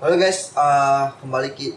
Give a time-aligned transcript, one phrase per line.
[0.00, 1.76] Halo guys, eh, kembali ki.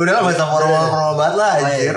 [0.00, 1.92] Udah lah gak usah formal-formal banget lah Oh, iya.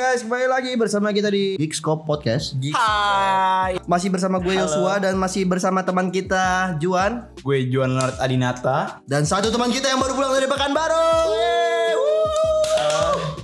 [0.00, 2.56] Guys, kembali lagi bersama kita di Geekscope Podcast.
[2.72, 9.04] Hai, Masih bersama gue Yosua dan masih bersama teman kita Juan gue Juan Lord Adinata.
[9.04, 11.12] dan satu teman kita yang baru pulang dari Pekanbaru.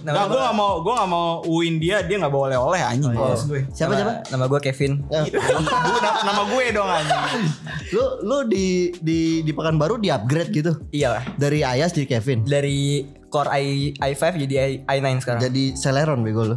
[0.06, 3.10] Gak, gue gak mau, gue gak mau uin dia, dia gak bawa oleh-oleh anjing.
[3.10, 3.66] Males gue.
[3.74, 4.22] Siapa siapa?
[4.30, 4.92] Nama gue Kevin.
[5.02, 7.44] Gue nama, nama gue dong anjing.
[7.90, 11.22] Lu lu di di di Pekanbaru di upgrade gitu Iya lah.
[11.34, 12.46] dari Ayas jadi Kevin.
[12.46, 15.40] Dari Core i i5 jadi i i9 sekarang.
[15.42, 16.56] Jadi Celeron bego lu.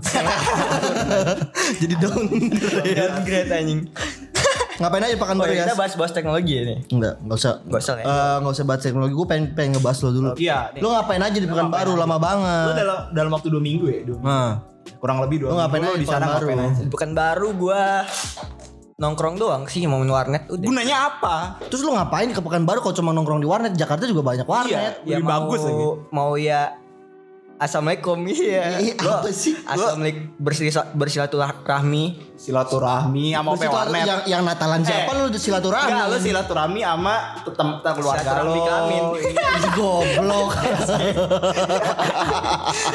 [1.82, 2.96] jadi downgrade.
[2.96, 3.82] downgrade anjing.
[4.80, 5.68] Ngapain aja di Oh, Pekanbaru ya?
[5.68, 6.76] kita bahas-bahas teknologi ini.
[6.88, 7.54] Enggak, enggak usah.
[7.62, 8.06] Nggak usah ya?
[8.06, 9.12] Eh, nggak usah bahas teknologi.
[9.12, 10.30] Gue pengen pengen ngebahas lo dulu.
[10.36, 10.80] Iya, nih.
[10.80, 12.74] Lu ngapain aja di Pekanbaru lama Lu banget.
[12.78, 14.00] dalam, dalam waktu 2 minggu ya?
[14.08, 14.50] Dua, Nah,
[14.96, 15.92] kurang lebih 2 Lu ngapain minggu.
[15.92, 16.46] aja di di sana Pekanbaru?
[16.48, 16.84] ngapain aja?
[16.88, 17.82] Bukan baru gue
[19.00, 20.68] nongkrong doang sih mau main warnet udah.
[20.68, 21.36] Gunanya apa?
[21.72, 23.74] terus lu ngapain ke Pekanbaru kalau cuma nongkrong di warnet?
[23.80, 25.02] Jakarta juga banyak warnet.
[25.08, 25.86] Lebih bagus lagi.
[26.12, 26.79] Mau ya
[27.60, 28.80] Assalamualaikum iya.
[28.96, 29.52] Gua apa sih?
[29.68, 32.32] Assalamualaikum bersila- bersilaturahmi.
[32.40, 34.08] Silaturahmi sama itu warnet.
[34.08, 35.16] yang yang Natalan siapa Eh.
[35.20, 35.92] lu silaturahmi?
[35.92, 37.68] Enggak, lu silaturahmi sama tetap
[38.00, 39.04] keluarga Silaturahmi kelamin.
[39.20, 39.36] Ih,
[39.76, 40.52] goblok.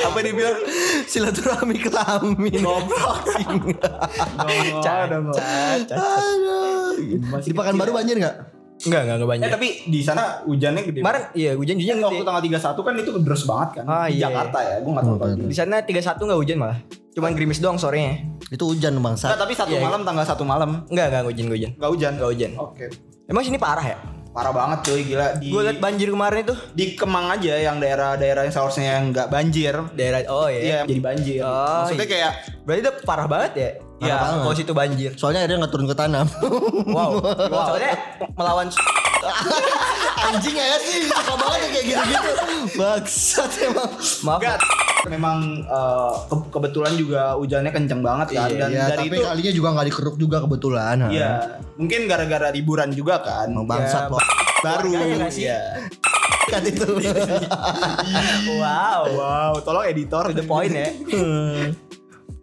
[0.08, 0.58] Apa dibilang?
[1.04, 2.60] silaturahmi kelamin.
[2.72, 3.20] Goblok.
[4.80, 5.10] Cacat.
[5.92, 6.96] Aduh.
[7.44, 8.53] Di Pekanbaru banjir enggak?
[8.77, 9.47] Enggak, enggak, enggak banyak.
[9.47, 11.00] Eh tapi di sana hujannya gede.
[11.00, 14.12] Kemarin iya hujan hujan Kan waktu tanggal 31 kan itu deras banget kan Ah, di
[14.12, 14.27] iya.
[14.27, 14.77] Jakarta ya.
[14.77, 15.36] Gue enggak tahu Oh, iya.
[15.41, 16.78] di- sana 31 enggak hujan malah.
[17.14, 18.12] Cuman gerimis doang sorenya.
[18.48, 19.27] Itu hujan Enggak, bangsa.
[19.33, 19.86] tapi satu Iya, iya.
[19.86, 21.70] malam tanggal satu malam Enggak, enggak hujan, enggak hujan.
[21.72, 22.12] enggak hujan.
[22.12, 22.50] Enggak hujan.
[22.58, 22.86] Oke.
[23.25, 23.98] Emang sini parah ya?
[24.34, 28.42] Parah banget cuy gila di Gue liat banjir kemarin itu di Kemang aja yang daerah-daerah
[28.42, 29.78] yang seharusnya yang enggak banjir.
[29.94, 30.78] daerah oh Iya, iya.
[30.82, 31.38] jadi banjir.
[31.46, 32.10] Oh, Maksudnya iya.
[32.10, 32.32] kayak
[32.66, 33.70] Berarti udah parah banget ya?
[34.03, 34.14] Iya.
[34.42, 35.10] Kalau situ banjir.
[35.14, 36.26] Soalnya akhirnya nggak turun ke tanam.
[36.98, 37.22] Wow.
[37.47, 37.94] Soalnya
[38.34, 38.69] melawan
[40.25, 42.32] Anjing ya sih, suka banget ya kayak gitu-gitu.
[42.76, 43.91] Bangsat emang.
[44.26, 44.41] maaf.
[45.06, 49.53] Memang eh, ke- kebetulan juga hujannya kenceng banget kan dan Iya, dari tapi itu kalinya
[49.53, 50.97] juga nggak dikeruk juga kebetulan.
[50.98, 51.09] ha.
[51.09, 51.31] Iya,
[51.75, 53.53] mungkin gara-gara liburan juga kan.
[53.54, 54.20] Bangsat Ya.
[54.62, 54.91] Baru.
[55.31, 55.60] Iya.
[56.44, 56.84] Kan itu.
[58.54, 59.00] Wow.
[59.10, 60.88] Wow, tolong editor To the point ya.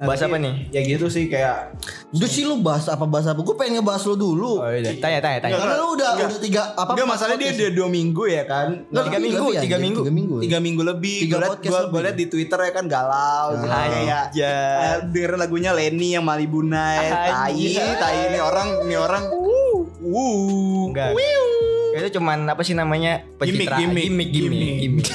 [0.02, 0.54] Bahas apa nih?
[0.74, 1.78] Ya gitu sih kayak
[2.10, 3.38] Udah sih lu bahas apa bahas apa?
[3.46, 4.58] Gue pengen ngebahas lo dulu.
[4.58, 4.98] Oh iya.
[4.98, 5.62] Tanya tanya tanya.
[5.62, 6.28] Karena lu udah Enggak.
[6.34, 6.92] udah tiga apa?
[6.98, 10.02] Enggak empat masalah dia udah dua minggu ya kan Nggak, tiga minggu, tiga minggu.
[10.02, 10.36] Tiga minggu.
[10.42, 13.68] Tiga minggu lebih Tiga Gue liat, podcast gua liat di Twitter ya kan galau gitu.
[13.70, 17.54] Kayak eh, Dengerin lagunya Lenny yang Malibu Night Tai.
[18.02, 19.24] Tai ini orang Ini orang
[20.02, 21.14] Wuh Enggak.
[21.94, 23.22] Itu cuman apa sih namanya?
[23.38, 24.76] Gimmick, gimmick, Gimmick.
[24.82, 25.08] gimmick.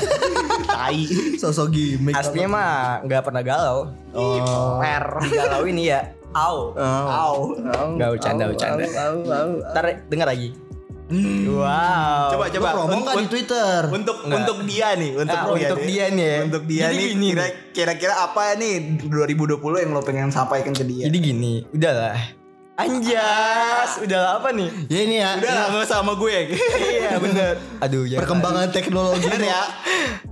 [0.86, 1.00] Tai
[1.36, 2.14] Sosok gimmick.
[2.14, 2.70] Aslinya mah
[3.02, 3.90] nggak pernah galau.
[4.14, 4.78] Oh.
[4.78, 5.04] Per.
[5.26, 6.14] Galau ini ya.
[6.30, 6.70] Au.
[6.76, 7.56] Au
[7.96, 8.86] Nggak bercanda, bercanda.
[9.72, 10.48] Ntar denger lagi.
[11.06, 12.34] Wow.
[12.34, 13.78] Coba Lu coba promo Un- nggak di Twitter?
[13.88, 14.38] Untuk Nggak.
[14.42, 16.38] untuk dia nih, untuk, Ah, untuk dia nih ya.
[16.42, 18.74] Untuk dia Jadi nih gini kira- kira-kira apa nih
[19.06, 21.06] 2020 yang lo pengen sampaikan ke dia?
[21.06, 22.18] Jadi gini, udahlah.
[22.76, 24.68] Anjas, udah apa nih?
[24.92, 25.40] Ya ini ya.
[25.40, 26.52] Udah usah sama gue.
[27.00, 27.56] iya bener.
[27.80, 28.20] Aduh, jangan.
[28.20, 29.24] Perkembangan teknologi.
[29.24, 29.64] Bener ya.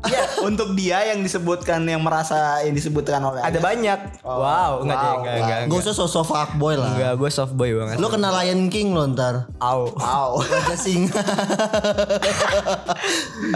[0.05, 4.21] Iya, untuk dia yang disebutkan yang merasa yang disebutkan oleh Ada banyak.
[4.21, 5.17] Oh, wow, enggak deh, wow.
[5.25, 5.61] enggak, enggak.
[5.73, 6.93] Gak usah sosok fuckboy lah.
[6.93, 7.97] Enggak, gue soft boy banget.
[7.97, 9.49] Lu kenal Lion King lo ntar.
[9.65, 9.89] Au.
[9.97, 10.45] Wow.
[10.45, 11.17] Raja singa.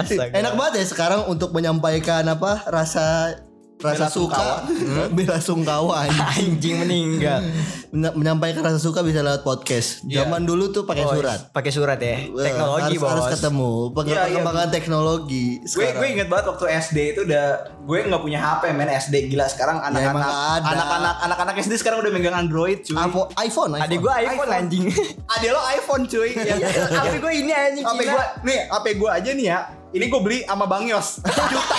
[0.01, 0.33] Astaga.
[0.33, 3.37] Enak banget ya sekarang untuk menyampaikan apa rasa
[3.79, 4.47] rasa Bela suka,
[5.09, 6.27] bela sungkawa anjing.
[6.51, 7.41] Anjing meninggal.
[7.89, 10.03] Men- menyampaikan rasa suka bisa lewat podcast.
[10.03, 10.23] Iya.
[10.23, 11.49] Zaman dulu tuh pakai Oh, surat.
[11.49, 12.19] Pakai surat ya.
[12.21, 13.09] harus, Teknologi, Bos.
[13.09, 13.71] harus ketemu.
[13.71, 14.19] Iya, iya.
[14.35, 15.47] Perkembangan teknologi.
[15.57, 15.95] gue sekarang.
[15.97, 17.45] gue inget banget waktu SD itu udah
[17.81, 20.69] gue nggak punya HP men SD gila sekarang emang anak-anak ada.
[20.69, 22.95] anak-anak anak-anak SD sekarang udah megang Android cuy.
[22.95, 23.85] Iphone, iPhone, iPhone.
[23.87, 24.85] Adik gue iPhone anjing.
[25.25, 26.31] Ada lo iPhone cuy.
[26.35, 26.55] Ya,
[26.91, 29.59] Tapi gue ini anjing HP gue nih HP gue aja nih ya.
[29.89, 31.79] Ini gue beli sama Bang Yos sejuta.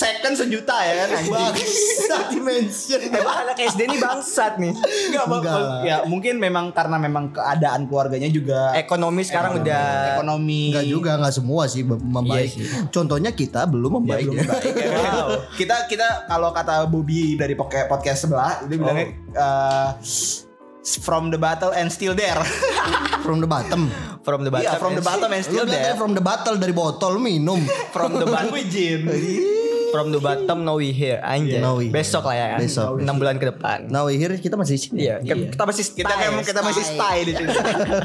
[0.00, 1.08] Second sejuta ya kan.
[1.28, 3.00] Bangsat dimension.
[3.20, 4.72] Emang anak SD nih bangsat nih.
[5.12, 5.42] Enggak, Bang.
[5.44, 5.60] Enggak.
[5.84, 11.34] Ya mungkin memang karena memang keadaan keluarganya juga Ekonomi sekarang udah ekonomi Enggak juga, enggak
[11.36, 12.48] semua sih membaik.
[12.48, 12.64] Iya sih.
[12.88, 14.24] Contohnya kita belum membaik.
[14.24, 14.48] belum ya.
[14.48, 14.90] baik ya.
[14.90, 15.28] Wow.
[15.60, 19.06] kita kita kalau kata Bobby dari podcast sebelah dia bilangnya
[19.36, 19.88] eh,
[21.04, 22.40] from the battle and still there.
[23.20, 23.92] From the bottom.
[24.24, 24.64] from the bottom.
[24.64, 25.94] Iya, from the bottom and still there.
[25.94, 27.62] from the battle dari botol minum.
[27.92, 28.50] from the bottom.
[28.50, 29.59] gue.
[29.90, 31.58] From the bottom now we here anjay.
[31.58, 31.94] Now we here.
[31.94, 32.46] Besok lah ya.
[32.56, 33.02] Besok.
[33.02, 33.78] 6 bulan ke depan.
[33.86, 34.98] Now we here kita masih di sini.
[35.02, 36.98] Iya, kan kita masih kita style, memang kita masih style.
[36.98, 37.48] stay di sini.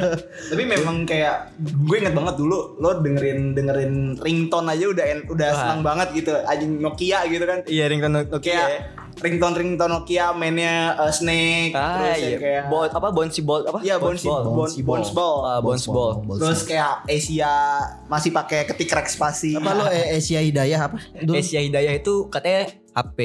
[0.52, 5.48] Tapi memang kayak gue inget banget dulu lo dengerin dengerin ringtone aja udah en- udah
[5.48, 5.58] Wah.
[5.58, 6.32] senang banget gitu.
[6.44, 7.60] Anjing Nokia gitu kan.
[7.66, 8.42] Iya ringtone Nokia.
[8.42, 12.40] Kayak ringtone ringtone Nokia mainnya uh, Snake Ah terus yang iya.
[12.40, 13.80] kayak Ball apa bouncy ball apa?
[13.84, 14.44] Iya, bouncy ball.
[14.44, 14.96] Bouncy ball.
[15.00, 15.38] Bounce ball.
[15.46, 16.12] Ah, bounce ball.
[16.40, 17.54] Terus kayak Asia
[18.12, 19.56] masih pakai ketik rek spasi.
[19.56, 20.98] apa lo eh, Asia Hidayah apa?
[21.24, 23.20] Dulu Asia Hidayah itu katanya HP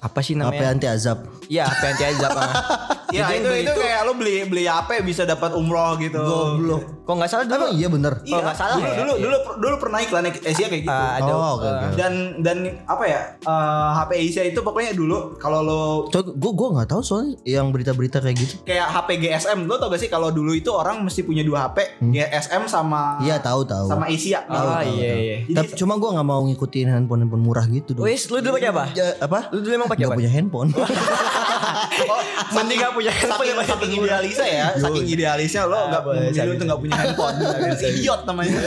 [0.00, 0.72] apa sih namanya?
[0.72, 1.28] anti azab?
[1.50, 2.32] Iya, HP anti azab.
[2.34, 2.52] ah.
[3.10, 6.22] Ya yang itu beli itu kayak lo beli beli HP bisa dapat umroh gitu.
[6.22, 6.99] Goblok.
[7.10, 7.58] Kok nggak salah dulu?
[7.60, 8.12] Emang iya bener.
[8.22, 8.94] Iya, nggak salah dulu, ya.
[8.96, 10.94] dulu, dulu dulu pernah iklan Asia kayak gitu.
[10.94, 11.32] Ah, ada.
[11.32, 11.68] Oh, eh, oke.
[11.96, 16.68] dan dan apa ya eh, HP Asia itu pokoknya dulu kalau lo Coba gue gue
[16.70, 18.54] nggak tahu soalnya yang berita-berita kayak gitu.
[18.62, 21.98] kayak HP GSM lo tau gak sih kalau dulu itu orang mesti punya dua HP
[22.00, 23.86] GSM sama Iya tahu tahu.
[23.88, 24.54] sama Asia gitu.
[24.54, 25.36] Ah iya iya.
[25.42, 28.06] Jadi Tapi cuma gue nggak mau ngikutin handphone handphone murah gitu dong.
[28.06, 28.84] Wis, lu dulu pakai apa?
[28.92, 29.50] Ja- apa?
[29.50, 30.18] Lu dulu emang pakai Gak apa?
[30.20, 30.68] punya handphone.
[30.70, 32.20] oh,
[32.54, 36.30] Mending gak punya handphone saking, daripada saking idealisnya ya saking idealisnya lo Ah, nggak untuk
[36.30, 36.64] bisa.
[36.66, 37.36] nggak punya handphone
[37.90, 38.60] idiot namanya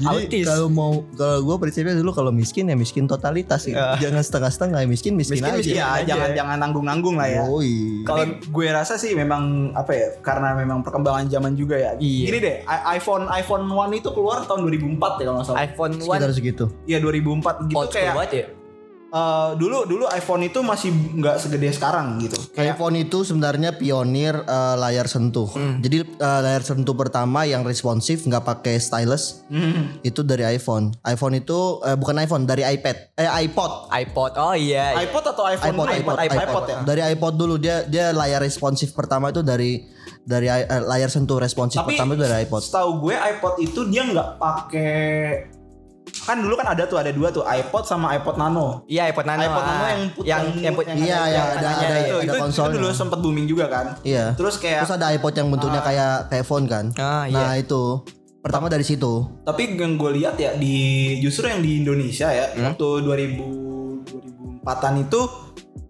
[0.00, 3.74] Jadi kalau mau kalau gue prinsipnya dulu kalau miskin ya miskin totalitas sih.
[3.74, 5.58] Jangan setengah-setengah ya miskin miskin, Miskin, aja.
[5.58, 5.76] miskin.
[5.76, 6.04] ya aja.
[6.06, 7.44] jangan jangan nanggung nanggung lah ya.
[8.02, 9.42] Kalau gue rasa sih memang
[9.72, 11.92] apa ya karena memang perkembangan zaman juga ya.
[11.96, 12.24] Iya.
[12.26, 15.60] Gini deh, i- iPhone iPhone One itu keluar tahun 2004 ya kalau nggak salah.
[15.60, 16.64] iPhone Sekitar 1 segitu.
[16.84, 18.46] Iya 2004 gitu kayak ya.
[19.10, 22.38] Eh, dulu dulu iPhone itu masih nggak segede sekarang gitu.
[22.54, 25.50] Kayak iPhone itu sebenarnya pionir eh, layar sentuh.
[25.82, 30.94] Jadi eh, layar sentuh pertama yang responsif nggak pakai stylus hmm, itu dari iPhone.
[31.04, 33.90] iPhone itu eh, bukan iPhone dari iPad, eh iPod.
[33.90, 34.32] iPod.
[34.38, 34.94] Oh iya.
[34.96, 35.06] iya.
[35.06, 35.98] iPod atau iPhone iPod, dulu?
[36.00, 36.78] iPod, iPod, iPod, ya.
[36.86, 39.84] Dari iPod dulu dia dia layar responsif pertama itu dari
[40.24, 42.62] dari eh, layar sentuh responsif Tapi pertama itu dari iPod.
[42.62, 45.00] setahu gue iPod itu dia nggak pakai
[46.30, 48.86] kan dulu kan ada tuh ada dua tuh iPod sama iPod Nano.
[48.86, 49.42] Iya iPod Nano.
[49.42, 49.88] iPod Nano ah.
[49.88, 50.94] yang put- yang yang, put- Iya,
[51.26, 53.86] yang ada- tengahnya ada- itu, ada itu, dulu sempat booming juga kan.
[54.02, 54.34] Iya.
[54.34, 56.94] Terus kayak Terus ada iPod yang bentuknya kayak kayak phone kan.
[56.94, 57.34] Ah, iya.
[57.36, 58.06] Nah, itu.
[58.40, 59.28] Pertama dari situ.
[59.44, 60.76] Tapi yang gue lihat ya di
[61.20, 62.72] justru yang di Indonesia ya Hmm?
[62.72, 63.69] waktu 2000
[64.62, 65.20] 2004-an itu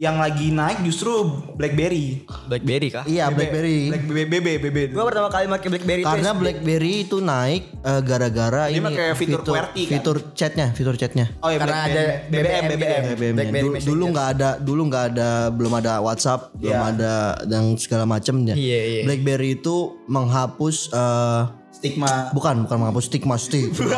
[0.00, 1.12] yang lagi naik justru
[1.60, 2.24] BlackBerry.
[2.48, 3.04] BlackBerry kah?
[3.04, 3.92] Iya, BlackBerry.
[3.92, 4.76] BlackBerry BB BB.
[4.96, 6.40] Gua pertama kali pakai BlackBerry Karena itu.
[6.40, 9.92] BlackBerry itu naik eh, gara-gara Dia ini pakai fitur QWERTY kan?
[9.92, 11.26] fitur chatnya, fitur chatnya.
[11.44, 12.00] Oh ya Karena BlackBerry.
[12.00, 13.02] ada BBM BBM.
[13.04, 13.34] BBM -nya.
[13.36, 16.90] BlackBerry Dulu, dulu nggak ada, dulu nggak ada, belum ada WhatsApp, belum Iya.
[16.96, 17.14] ada
[17.44, 18.54] dan segala macamnya.
[18.56, 19.02] Iya, iya.
[19.04, 19.76] BlackBerry itu
[20.08, 21.42] menghapus eh,
[21.80, 22.28] Stigma.
[22.30, 23.88] bukan bukan menghapus stigma stigma.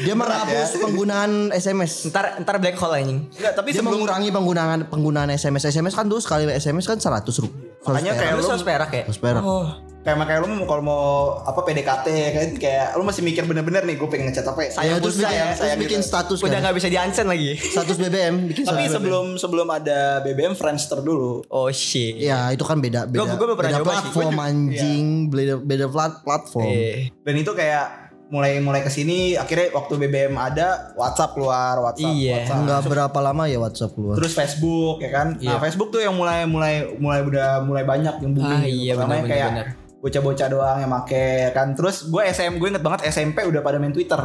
[0.00, 2.08] Dia menghapus penggunaan SMS.
[2.08, 3.28] Ntar ntar black hole anjing.
[3.30, 5.68] Enggak, tapi Dia sebelum mengurangi penggunaan penggunaan SMS.
[5.68, 7.76] SMS kan dulu sekali SMS kan 100 rupiah.
[7.84, 9.04] Makanya kayak Lu lu- 100 perak ya?
[9.04, 9.42] 100 perak.
[9.44, 9.68] Oh.
[10.06, 11.04] Kayak makanya lu mau kalau mau
[11.42, 14.70] apa PDKT kan kayak lu masih mikir bener-bener nih gue pengen ngechat apa ya.
[14.78, 16.06] Ya, terus bikin, terus sayang bikin gitu.
[16.06, 16.60] status Udah kan.
[16.62, 17.50] nggak bisa di unsend lagi.
[17.58, 21.42] Status BBM bikin Tapi sebelum sebelum ada BBM Friendster dulu.
[21.48, 22.14] Oh shit.
[22.16, 23.90] Ya itu kan beda beda, Gua- gua beda nyoba sih.
[23.98, 26.70] platform juga- anjing, beda beda plat- platform.
[26.70, 27.10] Eh.
[27.20, 27.86] Dan itu kayak
[28.26, 32.34] mulai mulai ke sini akhirnya waktu BBM ada WhatsApp keluar WhatsApp Iya.
[32.40, 32.58] WhatsApp.
[32.58, 34.14] Enggak berapa lama ya WhatsApp keluar.
[34.14, 35.46] terus Facebook ya kan Iya.
[35.48, 38.78] nah Facebook tuh yang mulai mulai mulai udah mulai banyak yang booming Ah, gitu.
[38.80, 39.66] iya, Pertamanya benar, kayak benar,
[40.00, 41.72] bocah-bocah doang yang make kan.
[41.76, 44.18] Terus gue SM gue inget banget SMP udah pada main Twitter.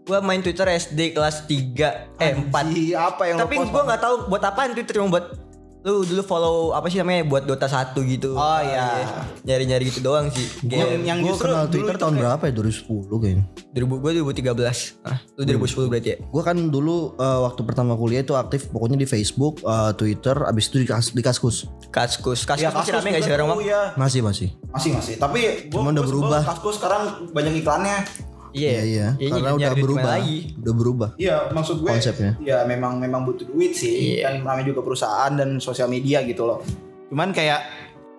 [0.00, 2.50] Gua main Twitter SD kelas 3 eh 4.
[2.50, 5.49] Anjing, apa yang Tapi gua nggak tahu buat apaan Twitter cuma buat
[5.80, 8.32] lu dulu follow apa sih namanya buat Dota 1 gitu.
[8.32, 9.00] Oh, iya.
[9.40, 10.44] Nyari-nyari gitu doang sih.
[10.62, 11.02] Yang- Game.
[11.02, 12.52] yang Gue justru kenal dulu Twitter tahun kayak- berapa ya?
[12.52, 13.44] 2010 kayaknya.
[13.70, 14.78] 2000 gua 2013.
[15.00, 16.16] Ah, lu 2010 berarti ya?
[16.22, 20.64] Gue kan dulu eh, waktu pertama kuliah itu aktif pokoknya di Facebook, eh, Twitter, abis
[20.66, 21.64] itu di, kas- di Kaskus.
[21.88, 22.44] Kaskus.
[22.44, 23.58] Kaskus Ya, masih Kaskus rame gak sih sekarang, Bang?
[23.62, 23.82] ya.
[23.94, 24.48] Masih masih.
[24.70, 26.40] masih masih tapi gue Cuman udah berubah.
[26.44, 28.04] Kaskus sekarang banyak iklannya
[28.52, 29.06] Iya iya.
[29.16, 30.12] Iya, Karena udah berubah.
[30.16, 30.38] lagi.
[30.56, 31.08] Udah berubah.
[31.16, 32.32] Iya, maksud gue Konsepnya.
[32.40, 34.18] ya memang memang butuh duit sih.
[34.18, 34.26] Iya.
[34.26, 36.60] Kan namanya juga perusahaan dan sosial media gitu loh.
[37.08, 37.58] Cuman kayak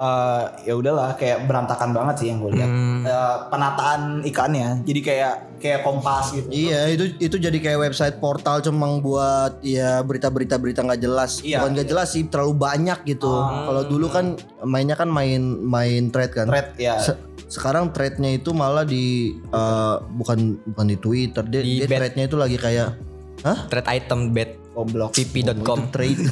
[0.02, 2.66] eh, ya udahlah kayak berantakan banget sih yang gue lihat.
[2.68, 3.06] Hmm.
[3.06, 4.82] Eh, penataan ikannya.
[4.82, 6.50] Jadi kayak kayak kompas gitu.
[6.50, 11.46] Iya itu itu jadi kayak website portal cuma buat ya berita-berita berita nggak jelas.
[11.46, 11.62] Iya.
[11.62, 13.30] Bukan nggak jelas sih terlalu banyak gitu.
[13.40, 14.34] Kalau dulu kan
[14.66, 16.50] mainnya kan main main thread kan.
[16.50, 16.98] Thread ya.
[16.98, 22.26] Se- sekarang threadnya itu malah di eh, bukan bukan di Twitter dia, Di dia threadnya
[22.26, 22.98] itu lagi kayak
[23.46, 25.12] hah Thread item bet Goblok.
[25.12, 25.92] pp.com.
[25.92, 26.32] trade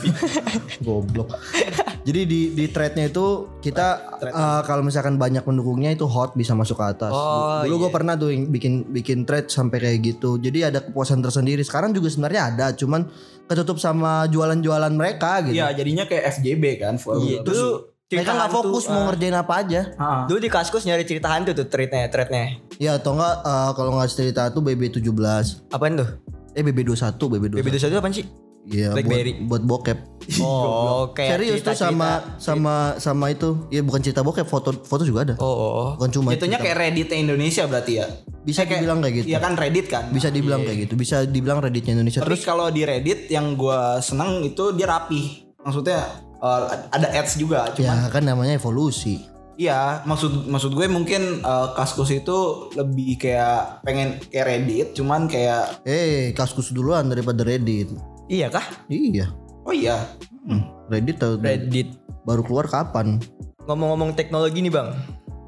[0.79, 1.27] goblok
[2.03, 6.79] jadi di di threadnya itu kita eh, kalau misalkan banyak pendukungnya itu hot bisa masuk
[6.79, 7.95] ke atas Oh, dulu gue iya.
[7.95, 12.41] pernah tuh bikin bikin thread sampai kayak gitu jadi ada kepuasan tersendiri sekarang juga sebenarnya
[12.55, 13.07] ada cuman
[13.49, 16.95] ketutup sama jualan-jualan mereka gitu Iya, jadinya kayak FJB kan.
[17.01, 17.73] Iya, Terus dulu
[18.09, 19.05] mereka nggak fokus mau ah.
[19.09, 22.57] ngerjain apa aja ah, Dulu di Kaskus nyari cerita hantu tuh threadnya, threadnya.
[22.81, 26.09] ya atau enggak eh, kalau nggak cerita tuh BB17 Apaan tuh?
[26.57, 27.61] Eh BB21, BB21.
[27.61, 28.25] BB21 itu apaan sih?
[28.69, 29.31] Iya, buat, Blackberry.
[29.49, 29.99] buat bokep.
[30.39, 30.63] Oh,
[31.09, 31.25] oke.
[31.25, 33.65] Serius tuh sama sama sama itu.
[33.73, 35.35] Ya bukan cerita bokep, foto foto juga ada.
[35.41, 35.89] Oh, oh, oh.
[35.97, 38.07] Bukan cuma Itunya kayak Reddit Indonesia berarti ya.
[38.39, 39.27] bisa dibilang kayak gitu.
[39.29, 40.03] Iya kan Reddit kan.
[40.09, 40.93] Bisa dibilang kayak gitu.
[40.95, 42.21] Bisa dibilang Redditnya Indonesia.
[42.21, 45.49] Terus kalau di Reddit yang gua seneng itu dia rapi.
[45.59, 45.99] Maksudnya
[46.39, 47.73] eh, ada ads juga.
[47.73, 49.21] Cuma ya kan namanya evolusi.
[49.59, 52.37] Iya, maksud maksud gue mungkin eh, Kaskus itu
[52.73, 57.91] lebih kayak pengen kayak Reddit, cuman kayak Eh, kaskus duluan daripada Reddit.
[58.29, 58.65] Iya kah?
[58.87, 59.25] Iya.
[59.65, 59.97] oh iya,
[60.45, 61.97] Hmm, Reddit tahu Reddit.
[62.23, 63.17] baru keluar kapan?
[63.65, 64.93] Ngomong-ngomong teknologi nih, Bang.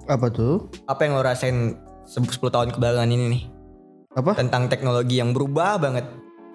[0.05, 0.69] Apa tuh?
[0.85, 3.43] Apa yang lo rasain se- 10 tahun kebelakangan ini nih?
[4.13, 4.33] Apa?
[4.33, 6.05] Tentang teknologi yang berubah banget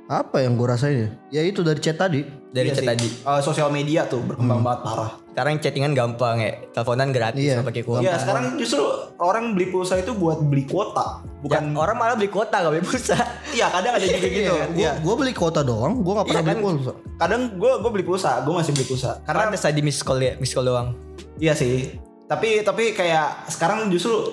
[0.06, 1.08] Apa yang gue rasain ya?
[1.34, 2.22] Ya itu dari chat tadi.
[2.48, 2.88] dari Iya chat sih.
[2.88, 3.08] tadi.
[3.20, 5.10] Eh, sosial media tuh berkembang banget parah.
[5.28, 6.56] Sekarang chattingan gampang ya.
[6.70, 8.00] Teleponan gratis Iya, pakai kuota.
[8.00, 8.80] Iya, sekarang justru
[9.18, 12.80] orang beli pulsa itu buat beli kuota, bukan Ya, orang malah beli kuota gak beli
[12.82, 13.18] pulsa.
[13.52, 14.52] Iya, kadang ada juga gitu.
[14.52, 14.92] Gue Iya.
[15.00, 16.00] gua beli kuota doang.
[16.00, 16.64] Gue nggak pernah Iya beli kan?
[16.64, 16.92] pulsa.
[17.18, 19.10] Kadang gue gue beli pulsa, gue masih beli pulsa.
[19.18, 20.88] Karena Karena ada tadi miss call ya, miss call doang.
[21.36, 21.92] iya sih.
[22.24, 24.32] Tapi tapi kayak sekarang justru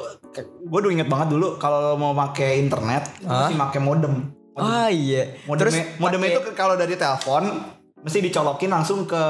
[0.61, 4.31] gue udah inget banget dulu kalau mau pakai internet mesti pakai modem.
[4.55, 5.33] Ah iya.
[5.43, 7.43] Modem Terus modem pakai- itu kalau dari telepon
[7.97, 9.23] mesti dicolokin langsung ke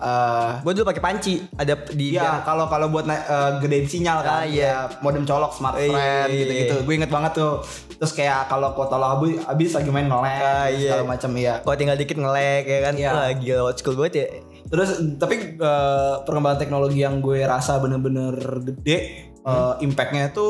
[0.00, 3.20] eh gue dulu pakai panci ada di Iya, kalau kalau buat eh,
[3.58, 4.88] gedein sinyal kan, Ah, iya.
[4.88, 6.74] ya, modem colok smart Iya, friend iya, gitu-gitu.
[6.74, 6.84] iya.
[6.84, 7.60] Gue inget banget tuh.
[7.94, 10.96] Terus kayak kalau kuota lo habis, habis lagi main nge-lag Ah, iya.
[10.96, 11.54] segala macam iya.
[11.60, 12.94] kalau tinggal dikit nge-lag ya kan.
[12.96, 13.10] Iya.
[13.12, 14.26] Wah gila old school banget ya.
[14.66, 18.32] Terus tapi eh, perkembangan teknologi yang gue rasa bener-bener
[18.64, 18.98] gede
[19.38, 19.52] Hmm.
[19.76, 20.46] eh, impactnya itu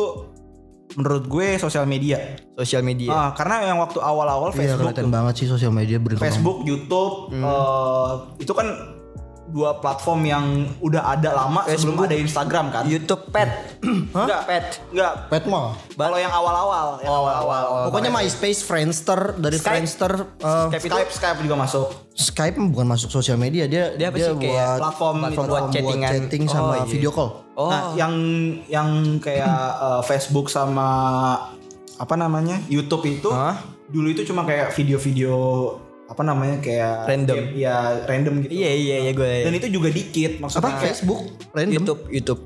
[0.95, 2.39] menurut gue sosial media.
[2.55, 3.11] Sosial media.
[3.11, 6.25] Ah, karena yang waktu awal-awal Iya Facebook, kelihatan banget sih sosial media berkembang.
[6.25, 7.45] Facebook, YouTube, Hmm.
[7.45, 8.67] eh, itu kan
[9.49, 10.45] dua platform yang
[10.79, 12.07] udah ada lama sebelum Facebook.
[12.07, 12.83] ada Instagram kan.
[12.85, 13.49] YouTube pet.
[13.81, 14.67] Enggak, Pet.
[14.93, 15.13] enggak.
[15.27, 15.73] Pet mah.
[15.91, 17.89] Kalau yang awal-awal, yang awal-awal.
[17.89, 19.73] Pokoknya MySpace, Friendster, dari Skype.
[19.73, 21.87] Friendster, uh, Skype itu Skype, Skype juga masuk.
[22.13, 25.65] Skype bukan masuk sosial media dia Dia apa sih, kayak buat Platform, platform itu buat
[25.71, 26.11] chattingan.
[26.11, 26.85] chatting sama Oh, iya.
[26.85, 27.31] video call.
[27.55, 27.71] Oh.
[27.71, 28.15] Nah, yang
[28.69, 28.89] yang
[29.19, 29.49] kayak
[29.89, 30.89] eh, Facebook sama
[31.97, 33.59] apa namanya YouTube itu Hah?
[33.89, 35.35] dulu itu cuma kayak video-video
[36.09, 37.37] apa namanya kayak Random.
[37.53, 37.77] ya, ya
[38.09, 38.53] random gitu.
[38.65, 39.33] Iya iya iya gue.
[39.45, 41.21] Dan itu juga dikit maksudnya Apa Facebook?
[41.53, 41.73] Random.
[41.77, 42.41] YouTube YouTube.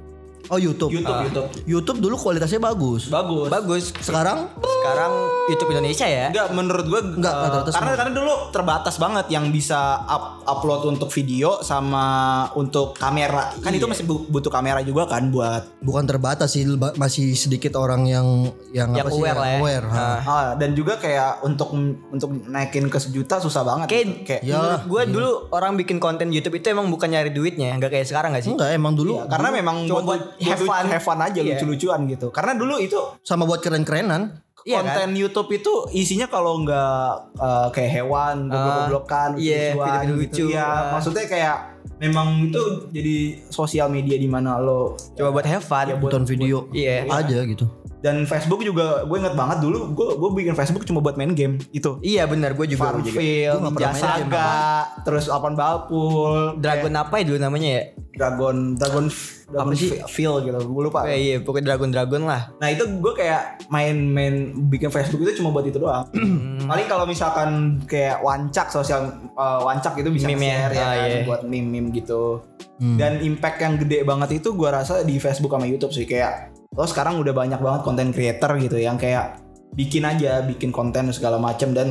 [0.53, 0.93] Oh YouTube.
[0.93, 1.49] YouTube YouTube.
[1.65, 3.09] YouTube dulu kualitasnya bagus.
[3.09, 3.49] Bagus.
[3.49, 3.85] Bagus.
[3.99, 5.13] Sekarang Sekarang
[5.49, 6.29] YouTube Indonesia ya.
[6.29, 7.97] Enggak menurut gue Enggak, eh, rata-rata karena semua.
[7.97, 12.05] karena dulu terbatas banget yang bisa up, upload untuk video sama
[12.53, 13.55] untuk kamera.
[13.57, 17.73] Kan itu masih bu- butuh kamera juga kan buat bukan terbatas sih ba- masih sedikit
[17.75, 18.27] orang yang
[18.73, 19.59] yang, Yang apa sih aware lah ya.
[19.59, 19.97] aware, ha.
[19.97, 20.19] Ah.
[20.21, 21.73] Ah, dan juga kayak untuk
[22.11, 23.87] untuk naikin ke sejuta susah banget.
[23.89, 24.21] Kayak, gitu.
[24.27, 24.59] kayak Ya.
[24.59, 28.35] menurut gue dulu orang bikin konten YouTube itu emang bukan nyari duitnya, nggak kayak sekarang
[28.35, 28.53] gak sih?
[28.53, 31.55] Enggak emang dulu Iya, karena memang buat have fun, have fun aja Iya.
[31.55, 32.29] lucu-lucuan gitu.
[32.29, 34.43] Karena dulu itu sama buat keren-kerenan.
[34.63, 37.03] Iya konten YouTube itu isinya kalau nggak
[37.35, 40.23] eh, kayak hewan, goblok-goblokan, iya, lucu-lucuan video-video gitu.
[40.23, 40.45] lucu.
[40.49, 40.81] Iya, Ah.
[40.93, 41.57] maksudnya kayak
[41.99, 43.17] memang itu jadi
[43.49, 45.87] sosial media di mana lo Coba buat have fun.
[45.89, 47.07] Ya, buat- video Iya.
[47.07, 47.67] aja gitu.
[48.03, 51.63] Dan Facebook juga gue inget banget dulu gue gue bikin Facebook cuma buat main game
[51.71, 51.97] itu.
[52.01, 52.91] Iya benar, gue juga.
[52.91, 54.53] Farmville, Ninja Saga,
[55.01, 57.83] terus Alpan Balpul, Dragon apa ya dulu namanya ya?
[58.13, 59.07] Dragon Dragon
[59.49, 59.97] Dragon Apa sih?
[60.07, 62.53] Feel gitu gue lupa Eh, iya, pokoknya Dragon Dragon lah.
[62.55, 64.35] nah itu gue kayak main-main
[64.67, 66.69] bikin Facebook itu cuma buat itu doang Hmm.
[66.69, 67.51] paling kalau misalkan
[67.85, 70.55] kayak wancak sosial uh, wancak itu bisa Meme ya?
[70.61, 71.23] share ya Ah, kan, iya.
[71.25, 72.45] buat meme-meme gitu
[72.75, 72.97] Hmm.
[72.97, 76.85] dan impact yang gede banget itu gue rasa di Facebook sama YouTube sih kayak lo
[76.85, 79.39] sekarang udah banyak banget konten creator gitu yang kayak
[79.73, 81.89] bikin aja bikin konten segala macam dan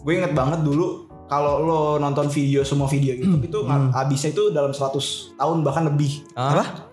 [0.00, 3.90] gue inget banget dulu kalau lo nonton video semua video YouTube itu Hmm.
[3.90, 5.00] habisnya itu dalam 100
[5.34, 6.90] tahun bahkan lebih Hah?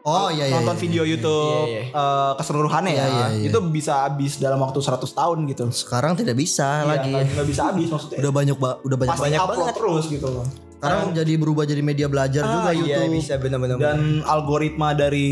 [0.00, 0.54] Oh iya iya.
[0.54, 1.10] nonton iya, video iya.
[1.10, 1.92] YouTube Iya, iya.
[1.92, 3.46] eh, keseluruhannya ya Iya, iya, iya.
[3.46, 7.12] itu bisa habis dalam waktu 100 tahun gitu Sekarang tidak bisa Iya, lagi.
[7.12, 9.76] nggak bisa habis maksudnya Udah banyak ba- udah banyak pasti banyak upload banget.
[9.76, 10.46] terus gitu loh
[10.78, 13.18] Sekarang jadi berubah jadi media belajar Ah, juga Iya YouTube.
[13.18, 13.76] bisa benar-benar.
[13.76, 15.28] dan algoritma dari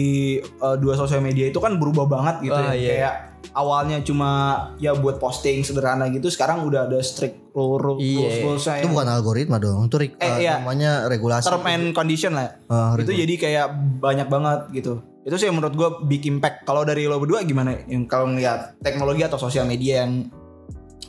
[0.58, 2.74] uh, dua sosial media itu kan berubah banget gitu Ah, ya.
[2.74, 2.90] iya.
[2.90, 3.14] Kayak
[3.52, 4.30] awalnya cuma
[4.76, 8.42] ya buat posting sederhana gitu, sekarang udah ada strict rule Iya.
[8.42, 10.54] rules Itu bukan algoritma dong, itu re- Eh, uh, iya.
[10.58, 11.46] namanya regulasi.
[11.46, 12.58] term and condition lah.
[12.66, 14.98] Ah, itu jadi kayak banyak banget gitu.
[15.22, 16.62] Itu sih yang menurut gue big impact.
[16.64, 17.86] Kalau dari lo berdua gimana?
[17.86, 20.26] Yang kalau ngeliat teknologi atau sosial media yang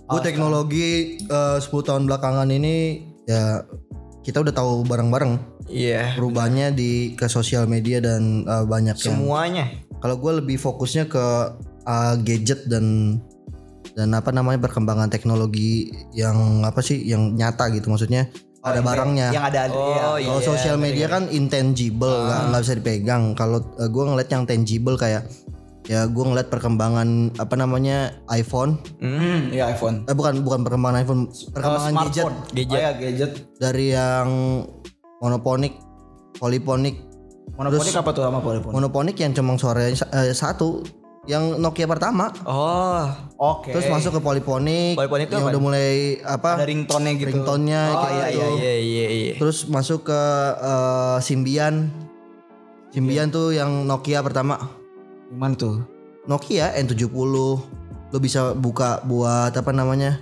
[0.06, 0.90] Gue teknologi
[1.20, 2.76] eh, 10 tahun belakangan ini
[3.26, 3.60] ya
[4.28, 6.16] kita udah tahu bareng-bareng Iya.
[6.16, 9.66] perubahannya di ke sosial media dan eh, banyak yang Semuanya.
[9.98, 11.26] kalau gue lebih fokusnya ke
[11.84, 13.18] uh, gadget dan
[13.92, 18.28] dan apa namanya perkembangan teknologi yang apa sih yang nyata gitu maksudnya
[18.60, 20.28] ada barangnya yang ada Oh, ya.
[20.28, 24.96] kalau iya, sosial media kan intangible nggak nggak bisa dipegang kalau gue ngeliat yang tangible
[24.96, 25.24] kayak
[25.88, 27.98] ya gue ngeliat perkembangan apa namanya
[28.30, 30.04] iPhone Hmm, ya iPhone.
[30.04, 32.36] eh bukan bukan perkembangan iPhone perkembangan Eh, gadget smartphone.
[32.68, 33.32] Oh, ya, gadget.
[33.56, 34.28] dari yang
[35.18, 35.80] monoponik
[36.36, 37.02] polyphonic
[37.50, 38.74] Monoponik apa tuh sama polyphonic?
[38.74, 40.84] monoponik yang cuma suaranya sa- eh, satu
[41.26, 43.04] yang Nokia pertama Oh,
[43.38, 43.72] Oke.
[43.72, 45.52] terus masuk ke Polyphonic itu yang apa?
[45.52, 45.90] udah mulai
[46.22, 47.28] apa ada ringtone-nya gitu.
[47.30, 48.48] ringtone-nya Oh, kayak iya, gitu.
[48.58, 49.34] iya iya iya.
[49.36, 50.22] terus masuk ke
[50.58, 51.92] eh, Symbian
[52.90, 54.56] Symbian tuh yang Nokia pertama
[55.28, 55.84] Gimana tuh?
[56.24, 57.08] Nokia N70
[58.08, 60.20] lo bisa buka buat apa namanya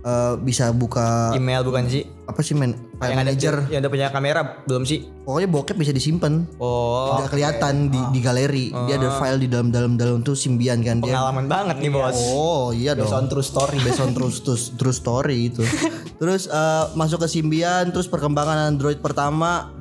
[0.00, 2.04] eh, bisa buka Email bukan sih?
[2.24, 5.08] apa sih men file Yang ada manager yang udah punya kamera belum sih?
[5.24, 9.68] pokoknya bokep bisa disimpan Oh, nggak kelihatan di, di galeri dia ada file di dalam
[9.68, 12.16] dalam dalam tuh Symbian kan dia pengalaman banget nih bos.
[12.28, 13.76] oh iya dong Based on true story.
[13.80, 15.64] based on true, true, true story itu.
[16.20, 19.72] terus eh, masuk ke Symbian, terus perkembangan Android pertama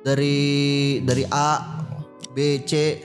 [0.00, 0.36] dari
[1.00, 1.80] dari A,
[2.30, 3.00] B, C,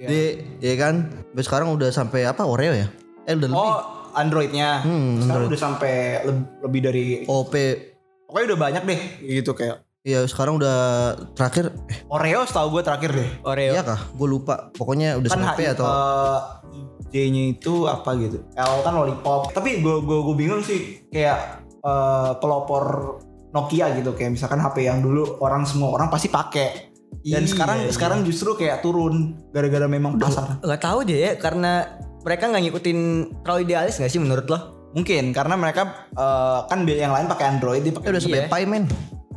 [0.00, 0.12] D,
[0.58, 0.94] ya kan?
[1.26, 2.88] Sampai sekarang udah sampai apa Oreo ya?
[3.24, 3.68] Eh udah lebih.
[3.68, 3.80] Oh,
[4.12, 4.80] Android-nya.
[4.80, 7.54] Hmm, Sekarang udah sampai leb- lebih dari OP.
[8.24, 10.78] pokoknya udah banyak deh gitu kayak Ya sekarang udah
[11.36, 13.28] terakhir eh, Oreo setahu gue terakhir deh.
[13.44, 13.76] Oreo.
[13.76, 14.00] iya kah?
[14.10, 14.72] Gue lupa.
[14.72, 16.38] Pokoknya udah Kan sampai atau eh,
[17.10, 18.40] J-nya itu apa gitu.
[18.50, 19.52] L kan lollipop.
[19.52, 21.38] Tapi gue gue gue bingung sih kayak
[21.76, 23.18] eh, pelopor
[23.50, 26.89] Nokia gitu kayak misalkan HP yang dulu orang semua orang pasti pakai.
[27.20, 27.90] Dan Iya, sekarang iya.
[27.90, 30.56] sekarang justru kayak turun gara-gara memang pasar.
[30.58, 31.84] Gak tahu deh ya karena
[32.20, 32.98] mereka nggak ngikutin
[33.40, 34.58] terlalu idealis gak sih menurut lo?
[34.90, 38.48] Mungkin karena mereka eh, kan yang lain pakai Android dia pakai udah sampai Iya.
[38.48, 38.84] Pi men.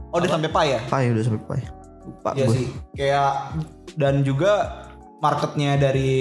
[0.09, 0.79] Oh, udah sampai Pi ya?
[0.85, 1.59] Pi udah sampai Pi.
[2.03, 2.55] Lupa Iya gue.
[2.55, 2.67] sih.
[2.93, 3.31] Kayak
[3.95, 4.51] dan juga
[5.23, 6.11] marketnya dari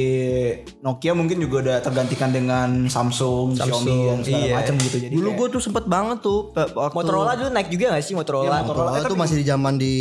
[0.78, 4.54] Nokia mungkin juga udah tergantikan dengan Samsung, Samsung, Xiaomi dan segala iya.
[4.62, 4.96] macam gitu.
[5.02, 8.14] Jadi Dulu kayak- gue tuh sempet banget tuh waktu Motorola dulu naik juga gak sih
[8.14, 8.46] Motorola?
[8.46, 8.90] Iya, Motorola.
[8.94, 9.94] Motorola tuh masih di zaman di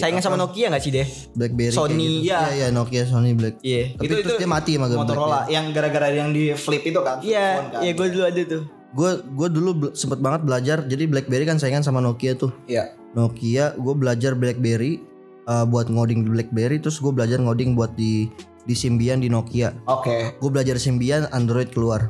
[0.00, 1.06] Saingan sama Nokia gak sih deh?
[1.36, 1.92] BlackBerry Sony.
[1.92, 2.32] gitu.
[2.32, 2.38] Iya.
[2.40, 3.60] Iya iya Nokia Sony Black.
[3.60, 3.82] Iya.
[4.00, 7.20] Tapi terus dia mati sama Motorola yang gara-gara yang di flip itu kan.
[7.20, 7.84] Iya, kan.
[7.84, 8.62] iya gue dulu ada tuh.
[8.94, 10.80] Gue gue dulu sempet banget belajar.
[10.88, 12.56] Jadi BlackBerry kan saingan sama Nokia tuh.
[12.64, 12.96] Iya.
[13.12, 15.13] Nokia gue belajar BlackBerry
[15.46, 16.80] uh, buat ngoding di BlackBerry.
[16.80, 18.28] Terus gue belajar ngoding buat di
[18.64, 19.76] di Symbian di Nokia.
[19.88, 20.36] Oke.
[20.40, 22.08] Gue belajar Symbian, Android keluar.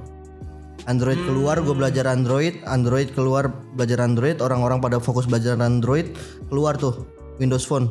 [0.84, 1.28] Android Hmm.
[1.32, 2.60] keluar, gue belajar Android.
[2.68, 4.38] Android keluar, belajar Android.
[4.44, 6.12] Orang-orang pada fokus belajar Android.
[6.52, 7.08] Keluar tuh
[7.40, 7.88] Windows Phone.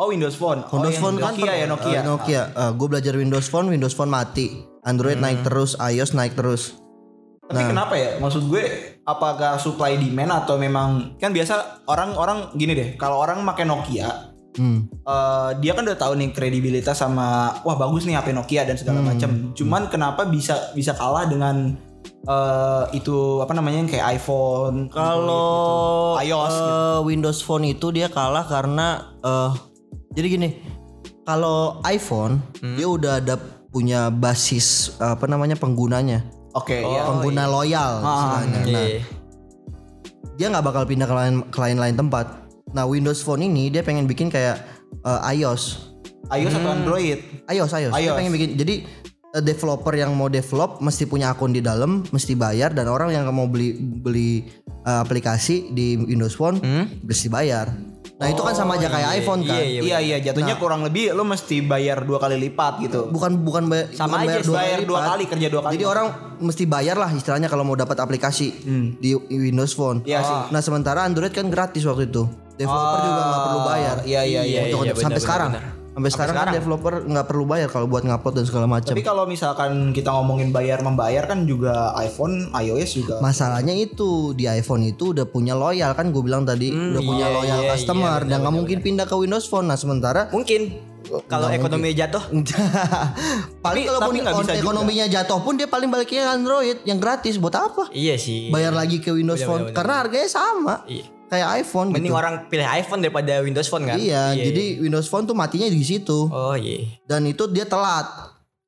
[0.00, 0.64] Oh Windows Phone.
[0.72, 2.00] Oh, Windows yang Phone kan Nokia ya Nokia.
[2.00, 2.42] uh, Nokia.
[2.72, 4.64] gue belajar Windows Phone, Windows Phone mati.
[4.80, 5.28] Android Hmm.
[5.28, 6.80] naik terus, iOS naik terus.
[7.44, 8.16] Tapi kenapa ya?
[8.22, 8.62] Maksud gue
[9.02, 12.88] apakah supply demand atau memang kan biasa orang-orang gini deh.
[12.94, 14.90] Kalau orang pakai Nokia, Hmm.
[14.90, 18.98] eh, dia kan udah tahu nih kredibilitas sama wah bagus nih HP Nokia dan segala
[19.00, 19.52] macam.
[19.52, 21.78] Cuman kenapa bisa bisa kalah dengan
[22.22, 26.26] eh, itu apa namanya yang kayak iPhone Kalau gitu.
[26.26, 26.66] iOS gitu.
[26.66, 28.86] eh, Windows Phone itu dia kalah karena
[29.20, 29.50] eh
[30.10, 30.48] jadi gini,
[31.22, 32.74] kalau iPhone Hmm.
[32.74, 33.38] dia udah ada
[33.70, 37.06] punya basis apa namanya penggunanya, Oke, ya.
[37.06, 38.58] pengguna loyal istilahnya.
[38.58, 38.98] Nah, Iya.
[40.34, 42.26] dia nggak bakal pindah ke lain ke lain-lain tempat.
[42.70, 44.62] Nah Windows Phone ini dia pengen bikin kayak
[45.02, 45.94] eh, iOS,
[46.30, 47.18] iOS atau Android?
[47.50, 47.92] iOS, iOS.
[47.94, 48.16] Dia iOS.
[48.16, 48.74] pengen bikin jadi
[49.34, 53.26] eh, developer yang mau develop mesti punya akun di dalam, mesti bayar dan orang yang
[53.34, 54.46] mau beli beli
[54.86, 56.62] eh, aplikasi di Windows Phone
[57.02, 57.90] mesti bayar.
[58.20, 59.56] Nah itu kan sama aja kayak iPhone kan.
[59.56, 63.08] iya, Iya iya jatuhnya kurang lebih lo mesti bayar dua kali lipat gitu.
[63.08, 65.72] Bukan bukan bayar, Sama bukan aja, bayar dua, bayar kali dua kali, kerja dua kali.
[65.80, 66.06] Jadi orang
[66.36, 68.60] mesti bayar lah istilahnya kalau mau dapat aplikasi
[69.00, 70.04] di Windows Phone.
[70.04, 70.36] Iya sih.
[70.52, 72.28] Nah sementara Android kan gratis waktu itu.
[72.60, 73.96] Developer juga nggak perlu bayar.
[74.04, 74.60] Iya iya iya.
[74.68, 75.50] Untuk- iya, benar, sampai sekarang.
[75.56, 75.78] benar.
[75.90, 78.94] Sampai sekarang kan developer nggak perlu bayar kalau buat ngupload dan segala macam.
[78.94, 83.18] Tapi kalau misalkan kita ngomongin bayar membayar kan juga iPhone, iOS juga.
[83.18, 87.34] Masalahnya itu di iPhone itu udah punya loyal kan gue bilang tadi udah punya iya,
[87.34, 89.66] loyal iya, customer iya, dan nggak mungkin pindah ke Windows Phone.
[89.66, 90.78] Nah sementara Mungkin
[91.26, 92.22] kalau ekonomi jatuh
[93.66, 94.62] paling kalau nggak bisa juga.
[94.62, 97.90] ekonominya jatuh pun dia paling baliknya Android yang gratis buat apa?
[97.90, 98.48] Iya sih.
[98.48, 101.18] Bayar lagi ke Windows Bener, Phone bener, karena harganya sama Iya.
[101.30, 102.18] Kayak iPhone Mending gitu.
[102.18, 103.96] orang pilih iPhone daripada Windows Phone kan?
[103.96, 106.90] Iya, jadi Windows Phone tuh matinya di situ Oh iya.
[107.04, 108.10] dan itu dia telat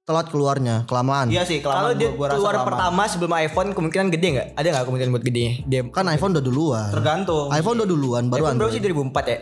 [0.02, 1.26] telat keluarnya kelamaan.
[1.26, 2.68] Iya sih Kalau kelamaan dia gua, gua rasa keluar kelamaan.
[2.68, 4.48] pertama sebelum iPhone kemungkinan gede nggak?
[4.52, 5.52] Ada nggak kemungkinan buat gedenya?
[5.64, 6.88] Dia Kan iPhone udah duluan.
[6.90, 7.46] tergantung.
[7.50, 8.72] iPhone udah duluan baru iPhone berapa Android.
[8.72, 9.38] sih 2004 ya?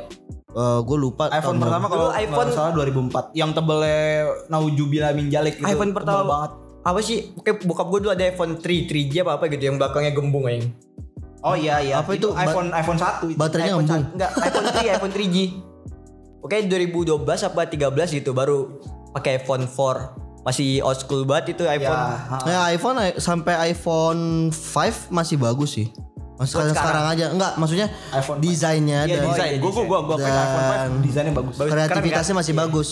[0.82, 1.94] gue lupa iPhone tahun pertama berapa.
[1.94, 4.02] kalau iPhone salah 2004 yang tebelnya
[4.48, 5.64] naujubila min jalik gitu.
[5.64, 6.50] iPhone pertama banget.
[6.82, 7.30] apa sih?
[7.32, 10.66] Oke, bokap gue dulu ada iPhone 3, 3G apa apa gitu yang belakangnya gembung yang.
[11.40, 11.94] Oh iya iya.
[11.96, 12.36] Apa itu itu?
[12.36, 13.38] iPhone iPhone 1 itu.
[13.38, 14.02] Baterainya iPhone ngembung.
[14.02, 15.36] sat- Enggak, iPhone 3, iPhone 3G.
[16.40, 17.80] Oke, 2012 apa 13
[18.14, 18.58] gitu baru
[19.12, 20.20] pakai iPhone 4.
[20.40, 22.00] Masih old school banget itu Ya, iPhone.
[22.00, 22.36] ha.
[22.44, 25.88] Ya iPhone i- sampai iPhone 5 masih bagus sih.
[26.34, 29.56] Mas sekarang, sekarang aja enggak maksudnya iPhone desainnya Iya dan desain.
[29.60, 31.54] Gua gua gua gua pakai iPhone 5 desainnya bagus.
[31.60, 32.88] kreativitasnya masih bagus.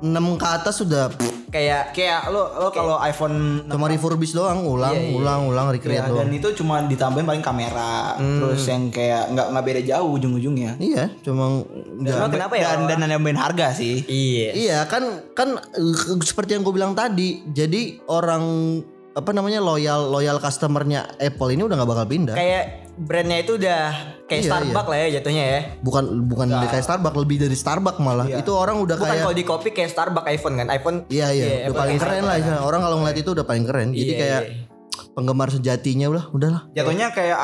[0.00, 1.12] 6 ke atas sudah
[1.48, 5.14] Kayak Kayak lo lo kalau iPhone cuma refurbish doang, ulang, Iya, iya.
[5.14, 6.30] ulang, ulang, Ya, recreate dan doang.
[6.30, 11.66] itu cuma ditambahin paling kamera terus yang kayak nggak nggak beda jauh ujung-ujungnya Iya, cuma
[12.00, 12.78] Cuma kenapa ya?
[12.78, 14.48] dan dan nambahin harga sih Iya.
[14.52, 17.42] Iya kan kan eh, seperti yang gue bilang tadi.
[17.46, 18.42] Jadi orang
[19.10, 22.36] apa namanya loyal loyal customernya Apple ini udah nggak bakal pindah.
[22.38, 23.80] Kayak brandnya itu udah
[24.28, 25.60] kayak Iya, Starbucks lah ya jatuhnya ya.
[25.80, 28.26] Bukan bukan dari kayak Starbucks lebih dari Starbucks malah.
[28.28, 30.66] Itu orang udah Bukan kayak kalau di kopi kayak Starbucks iPhone kan.
[30.68, 32.36] iPhone Iya iya, udah Apple paling kayak keren lah.
[32.36, 32.68] Starbucks.
[32.68, 33.88] Orang kalau ngeliat itu udah paling keren.
[33.96, 34.56] Jadi Iya, kayak iya.
[35.16, 36.62] penggemar sejatinya udah udahlah.
[36.76, 37.38] jatuhnya kayak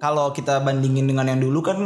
[0.00, 1.78] kalau kita bandingin dengan yang dulu kan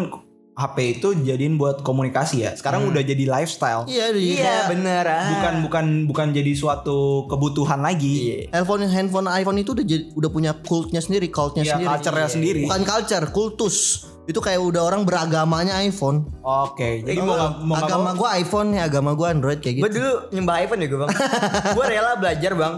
[0.55, 5.27] HP itu jadiin buat komunikasi ya sekarang udah jadi lifestyle Iya, Iya kayak bener ah.
[5.29, 8.15] bukan bukan bukan jadi suatu kebutuhan lagi
[8.47, 8.55] Iya.
[8.55, 11.91] handphone handphone iPhone itu udah jadi, udah punya cultnya sendiri, cultnya ya sendiri.
[11.91, 13.77] culture-nya sendiri Bukan culture, kultus.
[14.25, 16.25] Itu kayak udah orang beragamanya iPhone.
[16.41, 19.59] oke jadi Jadi mau nggak- mau nggak agama mau gua iPhone ya, agama gua Android
[19.59, 19.85] kayak gitu.
[19.85, 21.11] Gue dulu nyembah iPhone ya gue bang.
[21.77, 22.75] gue rela belajar bang.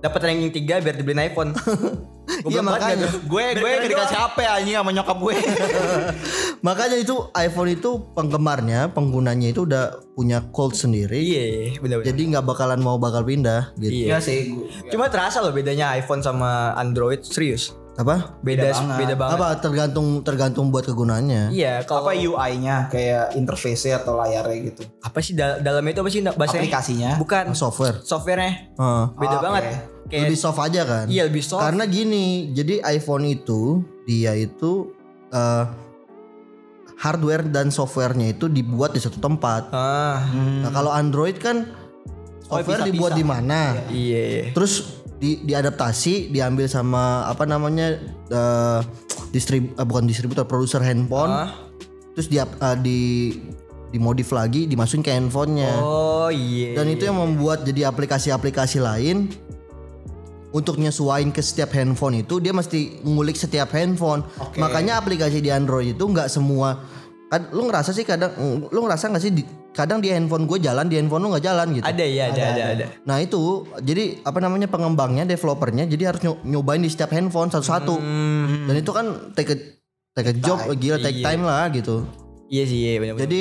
[0.00, 1.50] Dapat ranking 3 biar dibeliin iPhone.
[2.30, 3.06] Iya, bilang, makanya.
[3.24, 5.34] Gue gue dikasih HP anjing sama nyokap gue
[6.66, 11.16] Makanya itu iPhone itu penggemarnya, penggunanya itu udah punya cult sendiri.
[11.16, 12.06] Iya bener-bener.
[12.06, 13.90] Jadi nggak bakalan mau bakal pindah gitu.
[13.90, 14.06] Iya.
[14.06, 17.74] Iya sih gua- Cuma terasa loh bedanya iPhone sama Android serius.
[17.92, 18.38] Apa?
[18.40, 19.16] Beda Beda beda banget.
[19.16, 19.34] banget.
[19.36, 21.50] Apa tergantung tergantung buat kegunaannya.
[21.50, 26.08] Iya kalau apa UI-nya kayak interface-nya atau layarnya gitu apa sih dal- dalamnya itu apa
[26.08, 26.60] sih bahasanya?
[26.60, 28.00] aplikasinya Bukan Software.
[28.00, 29.04] softwarenya Heeh.
[29.14, 29.42] beda Oke.
[29.42, 29.64] banget.
[30.06, 31.04] Kayak lebih soft aja kan?
[31.06, 31.60] iya lebih soft.
[31.60, 34.90] Karena gini, jadi iPhone itu dia itu
[35.30, 35.64] eh,
[36.96, 39.70] hardware dan softwarenya itu dibuat di satu tempat.
[39.70, 41.64] ah Nah kalau Android kan
[42.42, 42.90] software bisa-bisa.
[42.90, 43.60] dibuat di mana?
[43.88, 44.20] iya.
[44.20, 44.42] iya.
[44.50, 48.00] Terus di diadaptasi, diambil sama apa namanya
[48.32, 48.80] eh
[49.30, 51.30] distrib eh, bukan distributor, produser handphone.
[51.30, 51.52] Ah.
[52.16, 53.00] Terus dia eh, di
[53.90, 55.72] dimodif lagi, dimasukin ke handphonenya.
[55.84, 56.72] Oh iya.
[56.78, 59.28] Dan itu yang membuat jadi aplikasi-aplikasi lain
[60.50, 64.24] untuk nyesuaiin ke setiap handphone itu dia mesti ngulik setiap handphone.
[64.56, 66.80] Makanya aplikasi di Android itu nggak semua
[67.30, 68.34] kan lu ngerasa sih kadang
[68.74, 71.66] lu ngerasa nggak sih di, kadang di handphone gue jalan di handphone lu nggak jalan
[71.78, 71.86] gitu.
[71.86, 72.86] ada ya ada ada ada.
[73.06, 77.94] Nah itu jadi apa namanya pengembangnya developernya jadi harus nyo- nyobain di setiap handphone satu-satu.
[78.66, 79.56] Dan itu kan take a,
[80.18, 82.02] take a job gila take time lah gitu.
[82.50, 83.14] Iya sih iya benar.
[83.22, 83.40] Jadi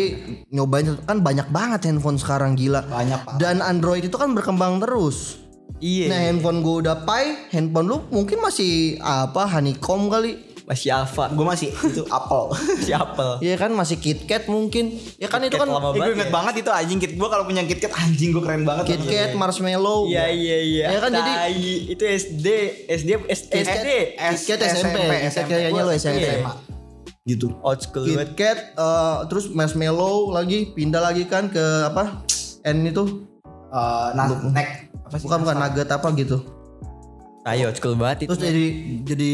[0.54, 2.86] nyobain kan banyak banget handphone sekarang gila.
[2.86, 5.42] banyak pak Dan Android itu kan berkembang terus.
[5.82, 6.14] Iya.
[6.14, 10.49] Nah handphone gue udah pai, handphone lu mungkin masih apa honeycomb kali.
[10.70, 11.26] Masih Alpha.
[11.28, 13.42] gue masih itu Apple Masih Apple.
[13.42, 15.02] Iya kan masih KitKat mungkin.
[15.18, 16.32] Ya kan itu kan lama Eh, gue banget inget ya.
[16.32, 20.06] banget itu anjing kit gue kalau punya KitKat anjing gue keren banget KitKat, Marshmallow.
[20.06, 20.86] Iya iya iya.
[20.88, 21.66] Ya kan, jadi- Tai.
[21.90, 22.46] itu SD
[22.86, 23.90] SD SD KitKat, SD
[24.46, 26.22] KitKat SMP, SMP, kayaknya SMP.
[26.24, 26.54] SMA.
[27.26, 28.06] gitu old school.
[28.06, 32.26] KitKat, eh, terus Marshmallow lagi pindah lagi kan ke apa?
[32.64, 33.26] N itu
[33.68, 36.42] Eh, nah neck apa sih bukan bukan nugget apa gitu.
[37.52, 38.30] Ayo school banget itu.
[38.30, 38.66] Terus jadi
[39.04, 39.30] jadi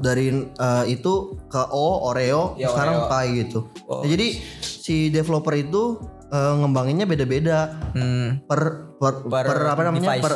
[0.00, 1.12] dari eh, itu
[1.46, 3.10] ke O Oreo Ya, sekarang Oreo.
[3.10, 3.58] Pi gitu.
[3.84, 4.00] Oh.
[4.00, 4.26] Nah, jadi
[4.60, 7.58] si developer itu eh, ngembanginnya beda-beda
[7.92, 8.44] Hmm.
[8.44, 10.24] per per, Per per apa namanya device.
[10.24, 10.34] per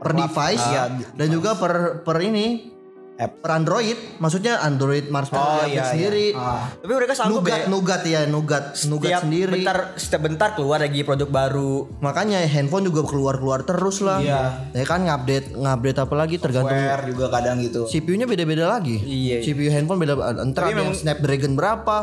[0.00, 2.72] per device Iya, dan juga per per ini
[3.20, 3.32] App.
[3.38, 3.96] per Android.
[4.16, 5.84] Maksudnya Android Marshmallow Oh, iya, iya.
[5.86, 6.26] sendiri.
[6.32, 6.72] Ah.
[6.72, 7.66] Tapi mereka sanggup Nugat, ya.
[7.66, 9.52] nugat ya, nugat, nugat Setiap sendiri.
[9.54, 11.72] bentar setiap bentar keluar lagi produk baru.
[11.98, 14.18] Makanya handphone juga keluar-keluar terus lah.
[14.18, 14.72] Iya.
[14.72, 18.96] Ya kan ngupdate, ngupdate apa lagi tergantung Software juga kadang gitu CPU-nya beda-beda lagi.
[18.96, 19.42] Iya.
[19.42, 21.96] CPU handphone beda entar Tapi ada yang memang- Snapdragon berapa.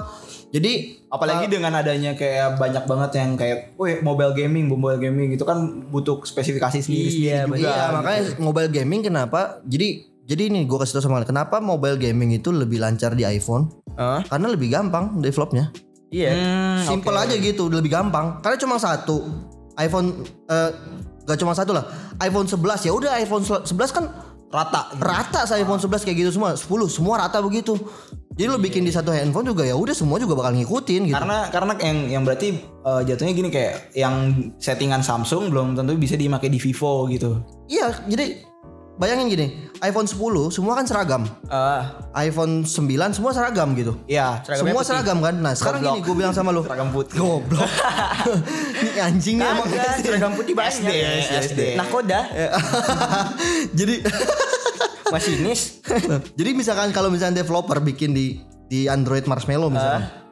[0.47, 0.73] Jadi
[1.08, 5.60] apalagi dengan adanya kayak banyak banget yang kayak, wih mobile gaming, mobile gaming itu kan
[5.86, 7.58] butuh spesifikasi sendiri Iya, juga.
[7.58, 7.93] iya, gitu.
[7.93, 9.60] makanya mobile gaming kenapa?
[9.63, 13.24] Jadi jadi ini gue kasih tau sama kalian, kenapa mobile gaming itu lebih lancar di
[13.24, 13.72] iPhone?
[13.96, 14.28] Hah?
[14.28, 15.72] Karena lebih gampang developnya.
[16.12, 16.36] Iya.
[16.36, 18.44] Hmm, Simple aja gitu, lebih gampang.
[18.44, 19.24] Karena cuma satu
[19.80, 20.70] iPhone eh
[21.24, 21.88] gak cuma satu lah.
[22.24, 24.06] iPhone 11 ya udah iPhone 11 kan
[24.48, 24.96] rata.
[25.04, 27.76] rata saya iPhone 11 kayak gitu semua 10 semua rata begitu
[28.40, 31.52] jadi lo bikin di satu handphone juga ya udah semua juga bakal ngikutin gitu Karena
[31.52, 36.48] karena yang yang berarti eh, jatuhnya gini kayak yang settingan Samsung belum tentu bisa dipakai
[36.48, 37.44] di Vivo gitu.
[37.68, 38.47] iya jadi
[38.98, 39.48] bayangin gini
[39.80, 40.18] iPhone 10
[40.50, 42.74] semua kan seragam Ah, iPhone 9
[43.12, 44.90] semua seragam gitu Iya, Seragamnya semua putih.
[44.90, 45.94] seragam kan nah sekarang Goblok.
[45.94, 47.16] gini gue bilang sama lo seragam putih.
[47.16, 47.70] goblok
[48.82, 50.82] ini anjing nih emang Kagak, seragam putih banyak.
[50.82, 51.62] SD, SD.
[51.76, 52.22] Nakoda,
[53.80, 53.96] jadi
[55.14, 55.80] masinis.
[56.04, 60.27] Nah, jadi misalkan kalau misalnya developer bikin di di Android Marshmallow misalkan.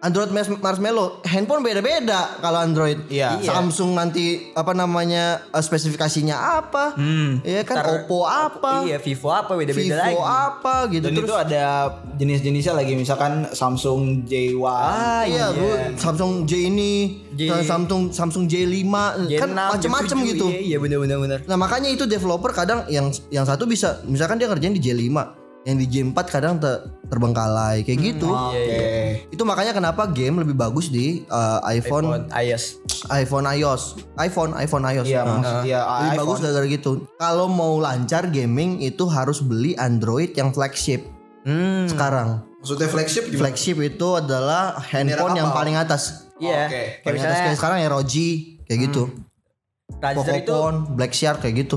[0.00, 3.04] Android Marshmallow, handphone beda-beda kalau Android.
[3.06, 3.36] Iya.
[3.38, 6.96] Samsung nanti apa namanya eh, spesifikasinya apa?
[6.96, 7.40] Hmm.
[7.40, 8.80] Iya kan Ntar- Oppo apa?
[8.82, 10.16] Iya, Vivo apa beda-beda Vivo lagi.
[10.16, 11.28] apa gitu Dan terus.
[11.28, 11.64] itu ada
[12.14, 14.64] jenis-jenisnya lagi misalkan Samsung J1.
[14.64, 15.92] Ah, iya, iya.
[15.94, 16.92] Samsung J ini,
[17.30, 18.88] J- Samsung Samsung J5
[19.36, 20.46] kan J6, macem-macem J7, gitu.
[20.48, 21.38] Iya, iya benar-benar benar.
[21.44, 25.12] Nah makanya itu developer kadang yang yang satu bisa misalkan dia ngerjain di J5,
[25.62, 28.32] yang di J4 kadang ter- terbengkalai kayak gitu.
[28.32, 28.76] Iya, iya.
[28.80, 28.88] Oke.
[29.28, 32.64] Itu makanya kenapa game lebih bagus di uh, iPhone, iPhone iOS.
[33.10, 33.82] iPhone iOS,
[34.16, 35.06] iPhone iPhone iOS.
[35.06, 36.20] Iya, Nah, dia lebih iPhone.
[36.22, 36.90] bagus gara-gara gitu.
[37.14, 41.04] Kalau mau lancar gaming itu harus beli Android yang flagship
[41.40, 41.84] Hmm.
[41.86, 42.44] sekarang.
[42.60, 46.28] Maksudnya flagship Flagship itu adalah handphone yang paling atas.
[46.36, 46.68] Iya.
[46.68, 46.72] Oke.
[46.72, 48.14] Kayak Paling atas misalnya kayak sekarang ya ROG
[48.64, 49.02] kayak gitu.
[49.92, 50.56] Razer itu
[50.90, 51.76] Black Shark kayak gitu.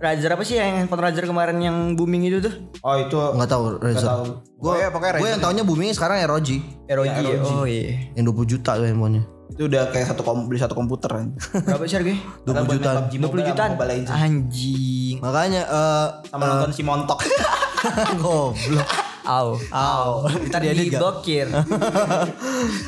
[0.00, 2.54] Razer apa sih yang handphone Razer kemarin yang booming itu tuh?
[2.80, 4.00] Oh itu Nggak tahu Razer.
[4.02, 4.24] tahu.
[4.56, 5.30] Gue pokoknya gue Razer.
[5.30, 6.48] yang taunya booming sekarang ya ROG
[6.88, 7.06] ROG.
[7.06, 7.44] Ya, ROG.
[7.52, 8.08] Oh iya.
[8.12, 9.24] yang 20 juta tuh handphonenya.
[9.50, 11.34] itu udah kayak satu kom beli satu komputer kan.
[11.36, 12.22] Berapa sih harganya?
[12.48, 13.02] 20 jutaan.
[13.10, 13.70] 20 jutaan.
[14.08, 15.16] Anjing.
[15.18, 17.18] Makanya eh Sama nonton si Montok.
[18.22, 18.88] goblok.
[19.22, 19.58] Au.
[19.70, 20.10] Au.
[20.40, 21.46] Itu dia diblokir.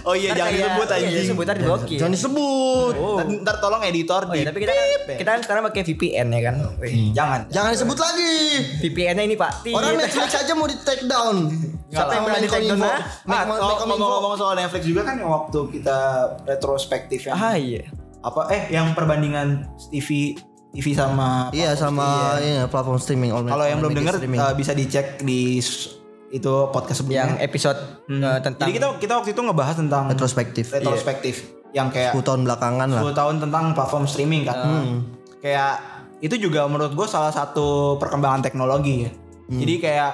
[0.03, 1.21] oh iya jangan disebut Iya, anjing.
[1.23, 1.99] disebut ntar diblokir.
[1.99, 2.95] Jangan disebut.
[2.95, 3.17] Oh.
[3.17, 4.73] Ntar, ntar tolong editor Oh di iya, tapi kita
[5.13, 6.55] kita kan sekarang pakai VPN ya kan.
[6.79, 7.41] Wih, jangan.
[7.49, 8.35] Jangan disebut lagi.
[8.81, 9.53] VPN-nya ini Pak.
[9.69, 11.53] Orang Netflix aja mau di take down.
[11.89, 13.01] Siapa yang berani take down, ah?
[13.23, 13.85] Ah, Info.
[13.85, 15.99] ngomong-ngomong soal Netflix juga kan yang waktu kita
[16.47, 17.85] retrospektif yang Ah iya.
[18.21, 20.39] apa eh yang perbandingan TV
[20.71, 23.29] TV sama Iya sama iya, platform streaming.
[23.29, 24.39] kalau yang belum streaming.
[24.39, 25.59] uh, bisa dicek di
[26.33, 27.45] itu podcast Yang sebelumnya.
[27.45, 30.65] episode eh, tentang Jadi kita kita waktu itu ngebahas tentang retrospektif.
[30.73, 31.35] retrospektif
[31.77, 33.03] yang kayak 10 tahun belakangan lah.
[33.05, 34.57] 10 tahun tentang platform streaming kan.
[35.45, 35.75] Kayak
[36.25, 39.11] itu juga menurut gue salah satu perkembangan teknologi ya.
[39.53, 40.13] Jadi kayak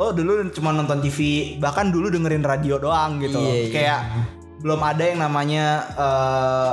[0.00, 3.36] lo dulu cuma nonton TV, bahkan dulu dengerin radio doang gitu.
[3.36, 3.68] Iya, iya.
[3.68, 4.00] Kayak
[4.64, 6.72] belum ada yang namanya eh,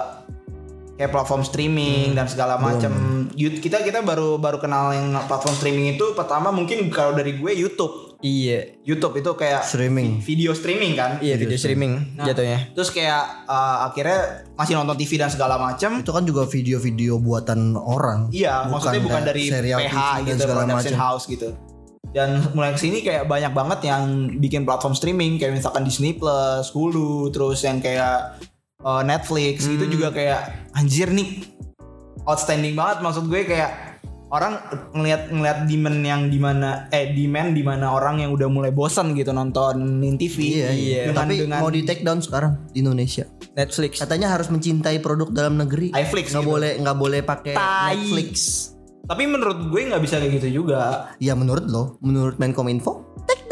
[0.96, 2.92] kayak platform streaming dan segala macam.
[3.36, 8.07] Kita kita baru baru kenal yang platform streaming itu pertama mungkin kalau dari gue YouTube.
[8.20, 8.60] Iya.
[8.82, 10.20] YouTube itu kayak Streaming.
[10.20, 11.18] video streaming kan.
[11.18, 12.72] Iya, video streaming jatuhnya.
[12.72, 14.20] Terus kayak eh, akhirnya
[14.54, 16.00] masih nonton TV dan segala macam.
[16.00, 18.30] Itu kan juga video-video buatan orang.
[18.30, 21.04] Iya, maksudnya bukan dari PH TV dan gitu, segala production macam.
[21.04, 21.50] house gitu.
[22.08, 24.04] Dan mulai ke sini kayak banyak banget yang
[24.38, 28.40] bikin platform streaming kayak misalkan Disney Plus, Hulu, terus yang kayak
[28.80, 29.92] uh, Netflix itu Hmm.
[29.92, 31.46] juga kayak anjir nih
[32.24, 33.87] outstanding banget maksud gue kayak
[34.28, 34.60] orang
[34.92, 39.16] ngelihat ngelihat demand yang di mana eh demand di mana orang yang udah mulai bosan
[39.16, 41.02] gitu nontonin TV Iya, iya.
[41.08, 43.24] dengan Tapi dengan mau di take down sekarang di Indonesia.
[43.56, 43.98] Netflix.
[43.98, 45.96] Katanya harus mencintai produk dalam negeri.
[45.96, 46.52] iFlix Nggak gitu.
[46.52, 47.56] boleh nggak boleh pakai.
[47.96, 48.36] Netflix.
[49.08, 53.47] tapi menurut gue nggak bisa kayak gitu juga Ya menurut lo, menurut Menkominfo, take.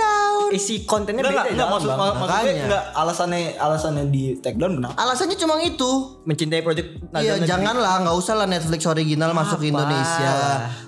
[0.55, 1.97] Isi kontennya Enggak, beda enggak, maksud, Bang.
[1.97, 2.63] mak- maksudnya Makanya.
[2.63, 4.95] enggak alasannya alasannya di take down kenapa?
[4.97, 5.91] Alasannya cuma itu.
[6.23, 7.45] mencintai produk Iya, dalam negeri.
[7.45, 10.33] janganlah, nggak usah lah Netflix original masuk ke Indonesia.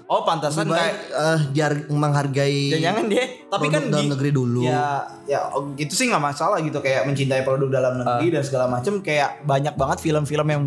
[0.03, 4.09] Oh, pantasan Lebih kayak eh, biar menghargai Dan jangan dia tapi produk kan dalam di-
[4.09, 4.61] negeri dulu.
[4.63, 4.85] Ya,
[5.25, 8.97] ya oh, itu sih nggak masalah gitu kayak mencintai produk dalam negeri dan segala macam
[8.99, 10.63] kayak banyak banget film-film yang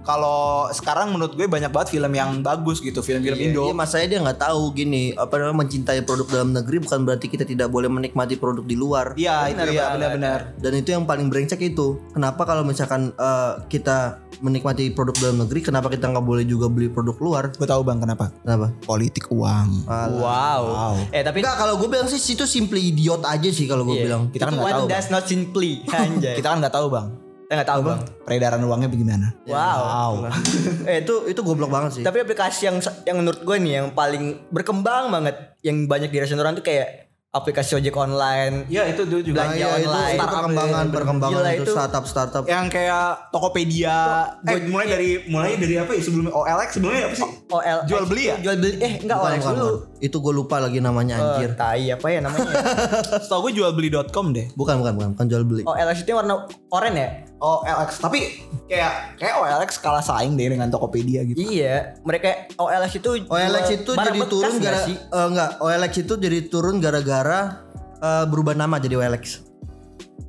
[0.00, 3.62] kalau sekarang menurut gue banyak banget film yang bagus gitu, film-film Indo.
[3.62, 7.26] Iya, mas saya dia nggak tahu gini, apa namanya mencintai produk dalam negeri bukan berarti
[7.26, 9.12] kita tidak boleh menikmati produk di luar.
[9.18, 10.54] Iya, itu ya benar-benar.
[10.56, 11.98] Dan itu yang paling brengsek itu.
[12.14, 16.86] Kenapa kalau misalkan eh, kita menikmati produk dalam negeri, kenapa kita nggak boleh juga beli
[16.86, 17.44] produk luar?
[17.58, 18.30] Gue tahu Bang kenapa?
[18.46, 18.70] Kenapa?
[18.86, 19.90] Politik uang.
[20.22, 20.94] Wow.
[21.10, 24.04] Eh tapi Enggak, kalau gue bilang sih itu simply idiot aja sih kalau gue Iya.
[24.06, 24.22] bilang.
[24.30, 24.86] Kita kan nggak tahu.
[24.86, 24.94] Bang.
[24.94, 25.82] does not simply.
[25.90, 26.38] Anjay.
[26.38, 27.28] Kita kan nggak tahu, Bang.
[27.48, 28.00] Kita nggak tahu bang.
[28.28, 29.32] Peredaran uangnya bagaimana?
[29.48, 30.28] Wow.
[30.92, 32.04] eh itu itu goblok banget sih.
[32.04, 32.76] Tapi aplikasi yang
[33.08, 37.76] yang menurut gue nih yang paling berkembang banget, yang banyak dirasain orang tuh kayak aplikasi
[37.76, 38.64] ojek online.
[38.66, 39.36] Iya, itu dulu juga.
[39.38, 40.08] Nah, belanja iya, itu, online.
[40.08, 40.92] itu Startup perkembangan ya.
[40.92, 41.72] perkembangan Gila, itu itu.
[41.72, 42.44] startup startup.
[42.48, 43.98] yang kayak Tokopedia.
[44.42, 47.30] eh, mulai dari mulai dari apa ya sebelumnya OLX sebelumnya apa sih?
[47.48, 48.36] OL Jual beli ya?
[48.40, 49.68] Jual beli eh enggak Bukan, OLX bukan, dulu.
[49.76, 49.97] bukan.
[49.98, 51.50] Itu gue lupa lagi namanya Eh, anjir.
[51.52, 52.54] tai apa ya namanya?
[53.24, 54.46] Setahu gue jual beli.com deh.
[54.52, 55.62] Bukan bukan bukan bukan jual beli.
[55.64, 56.34] OLX itu yang warna
[56.68, 57.10] oranye ya?
[57.38, 58.18] OLX tapi
[58.66, 61.38] kayak kayak OLX kalah saing deh dengan Tokopedia gitu.
[61.38, 64.94] Iya, mereka OLX itu OLX itu jadi turun gara sih?
[64.94, 67.62] eh, enggak, OLX itu jadi turun gara-gara
[67.96, 69.46] eh, berubah nama jadi OLX.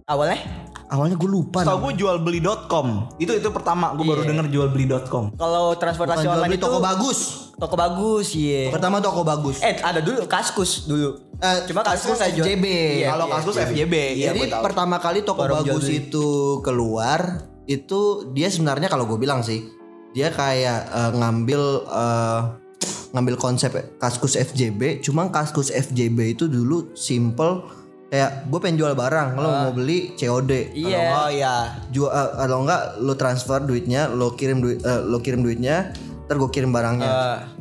[0.06, 0.42] Awalnya
[0.90, 1.62] Awalnya gue lupa.
[1.62, 1.80] Namanya.
[1.80, 2.88] gue jual beli.com.
[3.16, 4.30] Itu itu pertama gue baru Iya.
[4.30, 5.38] denger jual beli.com.
[5.38, 7.20] kalau transportasi Bukan online itu toko bagus.
[7.56, 8.68] Toko bagus, iya.
[8.70, 9.60] Pertama toko bagus.
[9.60, 11.22] Eh, ada dulu Kaskus dulu.
[11.36, 12.66] Eh, Cuma Kaskus Kaskus saya jual- FJB.
[12.98, 13.66] Iya, Kalau iya, kasus iya.
[13.66, 16.28] FJB, iya Jadi pertama kali toko Baru bagus itu
[16.62, 17.22] keluar
[17.64, 18.00] itu
[18.32, 19.62] dia sebenarnya kalau gue bilang sih
[20.10, 22.42] dia kayak eh, ngambil eh,
[23.10, 27.62] ngambil konsep kaskus FJB cuma kaskus FJB itu dulu simple
[28.10, 30.74] kayak gue pengen jual barang, lo mau beli COD.
[30.74, 31.00] Iya.
[31.14, 31.56] Oh iya.
[31.94, 35.94] Jual eh, kalau enggak lo transfer duitnya, lo kirim duit eh, lo kirim duitnya,
[36.26, 37.10] ntar gue kirim barangnya.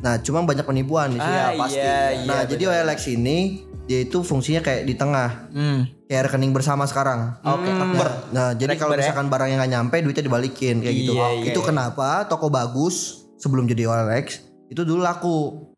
[0.01, 1.37] Nah, cuma banyak penipuan di sini.
[1.37, 1.77] Ah, pasti.
[1.77, 2.25] iya, iya.
[2.25, 5.49] nah, jadi OLX ini dia itu fungsinya kayak di tengah.
[5.49, 5.89] Hmm.
[6.09, 7.37] Kayak rekening bersama sekarang.
[7.45, 7.69] Oke.
[7.69, 9.05] Nah, nah, jadi kalau ya?
[9.05, 11.13] misalkan barangnya nggak nyampe, duitnya dibalikin kayak gitu.
[11.17, 11.53] Iya.
[11.53, 15.68] Itu kenapa toko bagus sebelum jadi OLX itu dulu laku.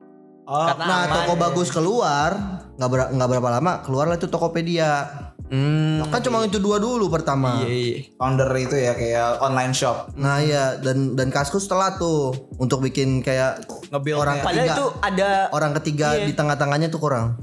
[0.51, 1.15] Oh, Karena Nah, aman.
[1.15, 2.31] toko bagus keluar,
[2.75, 5.07] nggak ber- nggak berapa lama keluarlah itu Tokopedia.
[5.47, 6.03] Hmm.
[6.07, 7.59] Kan cuma itu dua dulu pertama.
[7.59, 7.95] Iya, iya.
[8.15, 10.11] founder itu ya kayak online shop.
[10.15, 15.29] Nah ya dan dan Kaskus telat tuh untuk bikin kayak orang Padahal ketiga itu ada
[15.51, 16.27] orang ketiga Iya.
[16.27, 17.35] di tengah-tengahnya tuh kurang.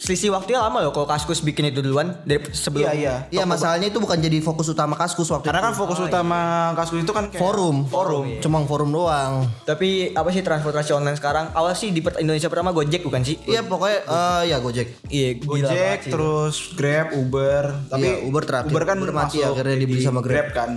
[0.00, 3.14] Selisih waktunya lama loh kalau Kaskus bikin itu duluan dari sebelum Iya iya.
[3.30, 5.78] Iya masalahnya itu bukan jadi fokus utama Kaskus waktu Karena kan itu.
[5.78, 6.40] fokus utama
[6.72, 7.84] Kaskus itu kan kayak forum.
[7.84, 8.40] Forum.
[8.40, 9.44] Cuma forum doang.
[9.62, 11.52] Tapi apa sih transportasi online sekarang?
[11.52, 13.36] Awal sih di Indonesia pertama Gojek bukan sih?
[13.44, 14.88] Iya pokoknya eh, ya Gojek.
[15.06, 16.10] Iya, gila Gojek banget sih.
[16.10, 17.64] terus Grab, Uber.
[17.86, 18.72] Tapi Iya, Uber terakhir.
[18.72, 20.48] Uber kan Uber mati masuk akhirnya dibeli di sama Grab.
[20.50, 20.70] kan.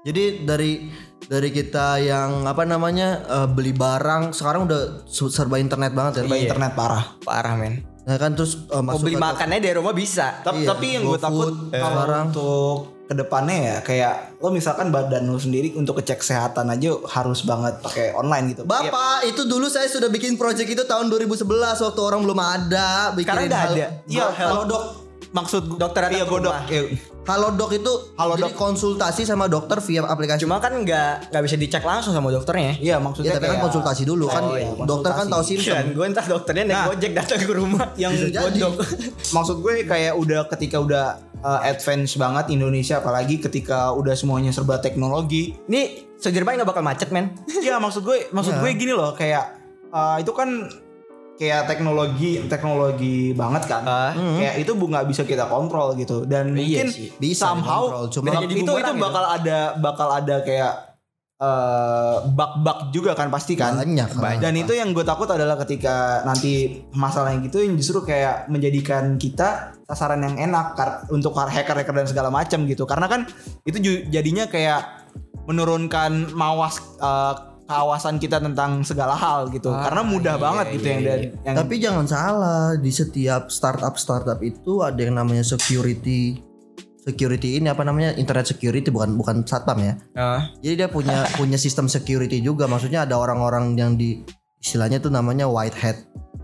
[0.00, 0.72] Jadi dari
[1.20, 6.20] dari kita yang apa namanya eh, beli barang sekarang udah serba internet banget ya.
[6.22, 7.04] Serba internet parah.
[7.20, 7.89] Parah men.
[8.10, 10.42] Nah kan terus eh, Mau masuk beli ke- makannya dari rumah bisa.
[10.42, 12.26] Tapi, Iya, tapi yang gue takut eh, kalau sekarang.
[12.26, 12.74] untuk
[13.06, 17.78] ke depannya ya kayak lo misalkan badan lo sendiri untuk cek kesehatan aja harus banget
[17.78, 18.62] pakai online gitu.
[18.62, 21.42] Bapak, itu dulu saya sudah bikin project itu tahun 2011
[21.80, 23.10] waktu orang belum ada.
[23.10, 23.86] Sekarang bikinin udah ada.
[24.06, 24.82] Iya, kalau dok
[25.30, 26.42] maksud Dokter datang iya ke dok.
[26.42, 26.62] rumah.
[26.66, 26.82] Iya.
[27.20, 28.42] Halodoc itu Halodoc.
[28.42, 30.42] jadi konsultasi sama dokter via aplikasi.
[30.42, 32.74] Cuma kan nggak nggak bisa dicek langsung sama dokternya.
[32.76, 34.42] Iya ya maksudnya tapi kan konsultasi dulu kan.
[34.42, 35.54] Oh, iya, dokter kan tahu konsultasi.
[35.62, 35.76] simptom.
[35.76, 36.86] Kan gue entah dokternya naik Nah.
[36.90, 37.84] Gojek datang ke rumah.
[38.02, 38.72] yang bodok.
[39.36, 41.04] Maksud gue kayak udah ketika udah
[41.38, 45.54] uh, advance banget Indonesia apalagi ketika udah semuanya serba teknologi.
[45.64, 47.30] Ini Sudirman nggak bakal macet men.
[47.46, 48.60] Iya maksud gue maksud Iya.
[48.60, 49.44] gue gini loh kayak
[49.88, 50.66] uh, itu kan
[51.40, 53.82] kayak teknologi teknologi banget kan.
[53.88, 54.12] Ah.
[54.12, 57.08] Kayak itu bu nggak bisa kita kontrol gitu dan Iya mungkin sih.
[57.16, 59.00] Bisa somehow cuma itu itu gitu.
[59.00, 60.74] bakal ada bakal ada kayak
[61.40, 63.72] eh bug-bug juga kan pasti kan.
[63.72, 64.44] Banyak, banyak.
[64.44, 69.16] Dan itu yang gue takut adalah ketika nanti masalah yang gitu yang justru kayak menjadikan
[69.16, 72.84] kita sasaran yang enak kar- untuk hacker-hacker dan segala macam gitu.
[72.84, 73.24] Karena kan
[73.64, 73.80] itu
[74.12, 75.08] jadinya kayak
[75.48, 77.34] menurunkan mawas eh,
[77.70, 79.70] keawasan kita tentang segala hal gitu.
[79.70, 83.94] Karena mudah iya, banget gitu iya, yang, dan- yang Tapi jangan salah, di setiap startup
[83.94, 86.50] startup itu ada yang namanya security
[87.00, 89.94] security ini apa namanya internet security bukan bukan satpam ya.
[90.18, 90.52] Ah.
[90.60, 92.66] Jadi dia punya punya sistem security juga.
[92.66, 94.20] Maksudnya ada orang-orang yang di
[94.60, 95.96] istilahnya tuh namanya white hat,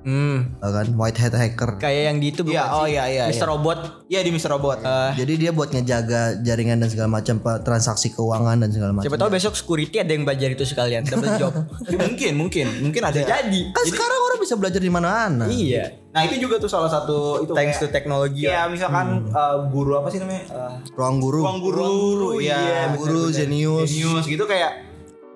[0.07, 0.55] Hmm.
[0.57, 0.87] ya kan?
[0.95, 1.71] White hat hacker.
[1.77, 2.95] Kayak yang di itu bukan Iya, oh sih?
[2.95, 3.43] iya, iya, Mr.
[3.43, 3.51] iya.
[3.51, 3.79] Robot.
[4.07, 4.51] Iya di Mr.
[4.55, 4.79] Robot.
[4.81, 9.05] Eh, Jadi dia buat ngejaga jaringan dan segala macam Pak, transaksi keuangan dan segala macam.
[9.05, 11.53] siapa tahu besok security ada yang belajar itu sekalian double job.
[11.87, 13.19] Ya, mungkin mungkin mungkin ada.
[13.19, 13.75] Jadi.
[13.75, 15.51] Kan sekarang orang bisa belajar di mana-mana.
[15.51, 16.07] Iya.
[16.15, 18.47] Nah itu juga tuh salah satu itu Thanks to kayak, teknologi.
[18.47, 20.47] ya misalkan uh, guru apa sih namanya?
[20.49, 23.91] Uh, Ruang guru, ruang guru, iya, Ruang guru, Zenius.
[23.91, 24.86] Genius gitu kayak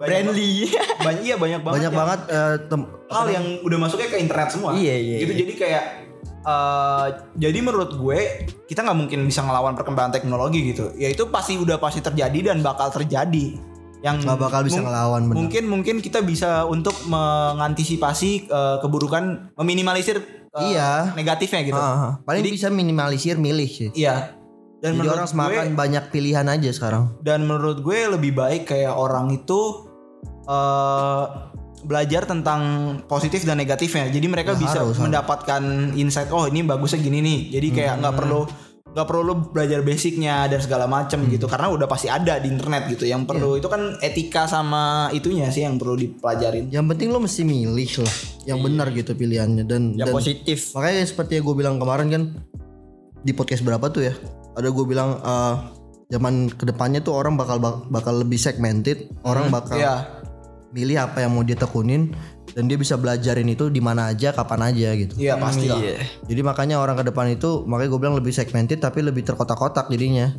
[0.00, 0.72] Brandly.
[1.04, 4.72] banyak iya banyak banget banyak banget eh, tem- hal yang udah masuknya ke internet semua.
[4.72, 5.40] Iya, iya, Gitu iya.
[5.40, 5.84] jadi kayak
[6.42, 8.18] uh, jadi menurut gue
[8.64, 10.90] kita nggak mungkin bisa ngelawan perkembangan teknologi gitu.
[10.94, 13.60] Ya itu pasti udah pasti terjadi dan bakal terjadi.
[14.00, 15.36] Yang nggak bakal bisa mung- ngelawan bener.
[15.36, 21.12] Mungkin mungkin kita bisa untuk mengantisipasi uh, keburukan, meminimalisir uh, Iya.
[21.12, 21.76] negatifnya gitu.
[21.76, 22.12] Ah, ah.
[22.22, 23.90] paling Jadi- bisa minimalisir milih sih.
[23.92, 24.36] Iya.
[24.80, 27.12] Dan Jadi menurut orang semakin banyak pilihan aja sekarang.
[27.20, 29.89] dan menurut gue lebih baik kayak orang itu
[30.50, 31.24] eh
[31.80, 32.60] belajar tentang
[33.06, 34.10] positif dan negatifnya.
[34.10, 35.62] Jadi mereka Ya, bisa harus, mendapatkan
[35.94, 36.28] insight.
[36.28, 37.38] Oh ini bagusnya gini nih.
[37.50, 38.20] Jadi kayak nggak Hmm.
[38.20, 38.40] perlu
[38.90, 41.30] nggak perlu belajar basicnya dan segala macam Hmm.
[41.30, 41.46] gitu.
[41.46, 43.06] Karena udah pasti ada di internet gitu.
[43.06, 43.58] Yang perlu Iya.
[43.62, 46.68] itu kan etika sama itunya sih yang perlu dipelajarin.
[46.68, 50.58] Yang penting lo mesti milih lah, yang benar gitu pilihannya dan Yang dan positif.
[50.74, 52.22] makanya seperti yang gue bilang kemarin kan
[53.20, 54.14] di podcast berapa tuh ya,
[54.52, 55.54] ada gue bilang eh,
[56.10, 60.18] zaman ke depannya tuh orang bakal bak- bakal lebih segmented, orang bakal Iya.
[60.70, 62.14] Milih apa yang mau dia tekunin
[62.50, 65.14] dan dia bisa belajarin itu di mana aja, kapan aja gitu.
[65.18, 65.78] Iya pasti lah.
[65.78, 66.02] Iya.
[66.26, 70.34] Jadi makanya orang ke depan itu makanya gue bilang lebih segmented tapi lebih terkotak-kotak jadinya.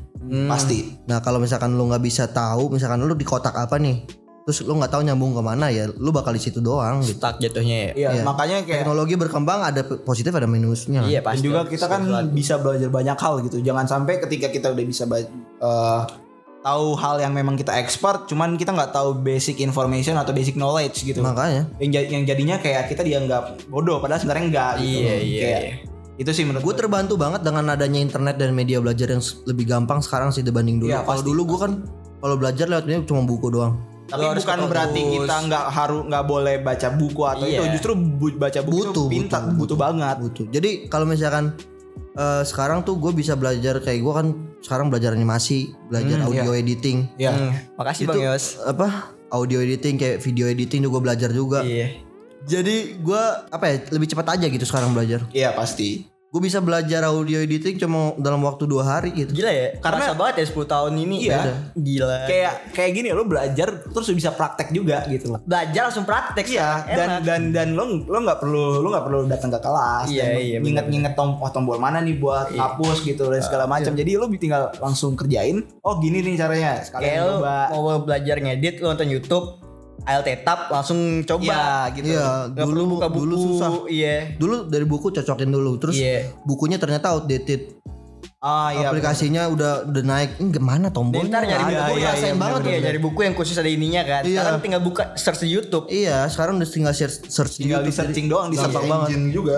[0.47, 0.99] Pasti.
[1.07, 4.03] Nah kalau misalkan lu nggak bisa tahu, misalkan lu di kotak apa nih,
[4.43, 6.99] terus lu nggak tahu nyambung ke mana ya, lu bakal di situ doang.
[7.03, 7.19] Gitu.
[7.19, 7.91] Stuck jatuhnya ya.
[7.95, 8.23] Iya, Iya.
[8.27, 11.03] makanya kayak Teknologi berkembang ada positif ada minusnya.
[11.07, 11.43] Iya Dan pasti.
[11.47, 13.57] juga kita kan bisa belajar banyak hal gitu.
[13.63, 16.01] Jangan sampai ketika kita udah bisa eh,
[16.61, 21.01] tahu hal yang memang kita expert, cuman kita nggak tahu basic information atau basic knowledge
[21.01, 21.19] gitu.
[21.19, 21.65] Makanya.
[21.81, 24.73] Yang yang jadinya kayak kita dianggap bodoh, padahal sebenarnya enggak.
[24.77, 25.01] Gitu.
[25.01, 25.73] Iya, iya, Kayak, iya.
[26.21, 30.05] Itu sih menurut Gue terbantu banget dengan adanya internet dan media belajar yang lebih gampang
[30.05, 30.93] sekarang sih dibanding dulu.
[30.93, 31.71] Iya, kalau dulu gue kan
[32.21, 33.81] kalau belajar lewatnya cuma buku doang.
[34.05, 35.13] Tapi harus bukan berarti terus.
[35.23, 37.63] kita nggak harus nggak boleh baca buku atau Iya.
[37.63, 40.15] itu justru bu- baca buku Butuh, itu pintar butuh, butuh, banget.
[40.19, 40.45] Butuh.
[40.51, 41.55] Jadi kalau misalkan
[42.17, 44.27] eh, sekarang tuh gue bisa belajar kayak gue kan
[44.61, 47.07] sekarang belajar animasi, belajar audio editing.
[47.15, 47.31] Ya.
[47.31, 48.45] Hmm, makasih Itu Bang Yos.
[48.61, 48.87] apa?
[49.31, 51.63] Audio editing kayak video editing tuh gue belajar juga.
[51.63, 52.03] Iya.
[52.43, 55.23] Jadi gue apa ya lebih cepat aja gitu sekarang belajar.
[55.31, 56.10] Iya pasti.
[56.31, 59.35] Gue bisa belajar audio editing cuma dalam waktu dua hari gitu.
[59.35, 59.75] Gila ya.
[59.83, 61.15] Karena- Karena banget ya 10 tahun ini.
[61.27, 61.35] Iya.
[61.35, 61.55] Udah.
[61.75, 62.17] Gila.
[62.23, 65.43] Kayak kayak gini lo belajar terus lo bisa praktek juga gitu loh.
[65.43, 66.47] belajar langsung praktek.
[66.47, 66.95] Iya, Enak.
[66.95, 70.05] dan dan dan lo lo nggak perlu lo nggak perlu datang ke kelas.
[70.07, 73.91] Iya, dan iya, Nginget-nginget tom, oh, tombol mana nih buat hapus gitu dan segala macam.
[73.91, 75.67] Jadi lo tinggal langsung kerjain.
[75.83, 76.79] Oh gini nih caranya.
[76.79, 77.55] Kayak Sekalian lu coba.
[77.75, 79.60] mau belajar ngedit lu nonton YouTube
[80.01, 81.43] ALT tab langsung coba.
[81.45, 82.07] Iya gitu.
[82.09, 83.19] Iya, dulu buka buku.
[83.21, 83.69] dulu susah.
[83.85, 84.33] Iya.
[84.35, 86.33] Dulu dari buku cocokin dulu, terus Iya.
[86.41, 87.77] bukunya ternyata outdated.
[88.41, 88.89] Ah iya.
[88.89, 90.41] Aplikasinya udah udah naik.
[90.41, 91.29] Ini gimana tombolnya?
[91.29, 92.85] Ntar nyari buku Gua iya, iya, banget Iya, tuh.
[92.89, 94.21] nyari buku yang khusus ada ininya kan.
[94.25, 94.41] Iya.
[94.41, 95.85] Sekarang tinggal buka search di YouTube.
[95.85, 98.01] Iya, sekarang udah tinggal search, search di Tinggal di YouTube.
[98.01, 99.29] searching doang di search gampang banget.
[99.29, 99.57] juga.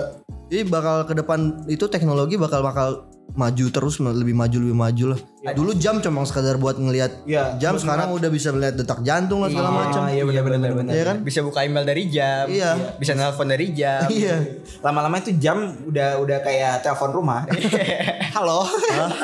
[0.52, 5.20] Jadi bakal ke depan itu teknologi bakal bakal maju terus lebih maju lebih maju lah.
[5.56, 9.50] Dulu jam cuma sekadar buat ngelihat Iya, jam sekarang udah bisa melihat detak jantung lah
[9.50, 10.06] segala macam.
[10.12, 10.92] iya benar benar benar.
[10.94, 11.16] Iya kan?
[11.26, 12.46] Bisa buka email dari jam.
[12.46, 12.94] Iya.
[13.00, 14.06] Bisa nelpon dari jam.
[14.06, 14.62] Iya.
[14.84, 17.42] Lama-lama itu jam udah udah kayak telepon rumah.
[18.38, 18.68] Halo.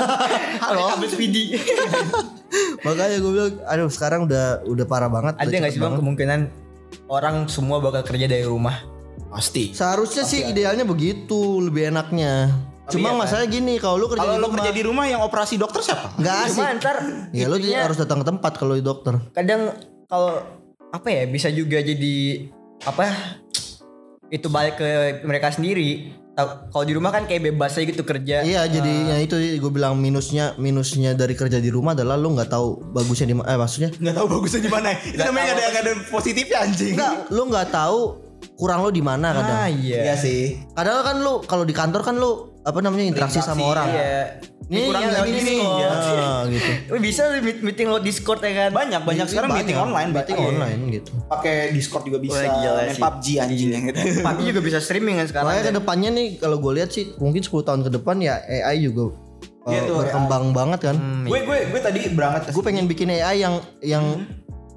[0.66, 0.82] Halo.
[0.96, 1.54] Kabel speedy.
[2.86, 5.38] Makanya gue bilang aduh sekarang udah udah parah banget.
[5.38, 6.40] ada nggak sih bang kemungkinan
[7.06, 8.74] orang semua bakal kerja dari rumah?
[9.30, 9.70] Pasti.
[9.70, 12.50] Seharusnya sih idealnya begitu, lebih enaknya.
[12.92, 15.54] Cuma masalah gini, kalau lu kerja Kalau di lo rumah kerja di rumah yang operasi
[15.54, 16.12] dokter siapa?
[16.14, 16.56] nggak asik.
[16.56, 16.96] Cuma ntar
[17.30, 19.14] Ya lu itunya harus datang ke tempat kalau di dokter.
[19.30, 19.74] kadang
[20.04, 20.42] kalau
[20.90, 22.50] apa ya bisa juga jadi
[22.82, 23.04] apa
[24.28, 24.86] itu balik ke
[25.22, 26.14] mereka sendiri.
[26.40, 28.40] Kalau di rumah kan kayak bebas aja gitu kerja.
[28.40, 32.48] Iya, jadi ya itu gue bilang minusnya minusnya dari kerja di rumah adalah lu nggak
[32.48, 34.88] tahu bagusnya di eh maksudnya Nggak tahu bagusnya di mana.
[34.96, 36.94] Itu namanya nggak ada nggak ada positifnya anjing.
[36.96, 37.98] enggak lu nggak tahu
[38.56, 39.58] kurang lu di mana kadang.
[39.58, 40.00] Ah iya.
[40.00, 40.64] Iya sih.
[40.72, 43.88] Kadang kan lu kalau di kantor kan lu apa namanya interaksi sama orang.
[43.88, 44.40] Iya.
[44.70, 45.60] Ini kurang yang lewat ini nih.
[45.82, 46.70] Ah, gitu.
[47.10, 48.70] Bisa meeting lo Discord ya kan?
[48.70, 49.66] Banyak banyak sekarang Banyak.
[49.66, 50.08] meeting online.
[50.14, 50.46] meeting Iya.
[50.46, 51.10] online gitu.
[51.26, 52.38] Pakai Discord juga bisa.
[52.38, 52.94] Wah, gila Main.
[52.94, 53.98] PUBG anjing yang gitu.
[54.30, 55.46] Tapi juga bisa streaming kan sekarang.
[55.50, 58.86] Makanya ke depannya nih kalau gue lihat sih mungkin 10 tahun ke depan ya AI
[58.86, 60.96] juga uh, Iya tuh, berkembang banget kan.
[60.96, 64.04] Hmm, Gue gue gue tadi berangkat Gue pengen bikin AI yang yang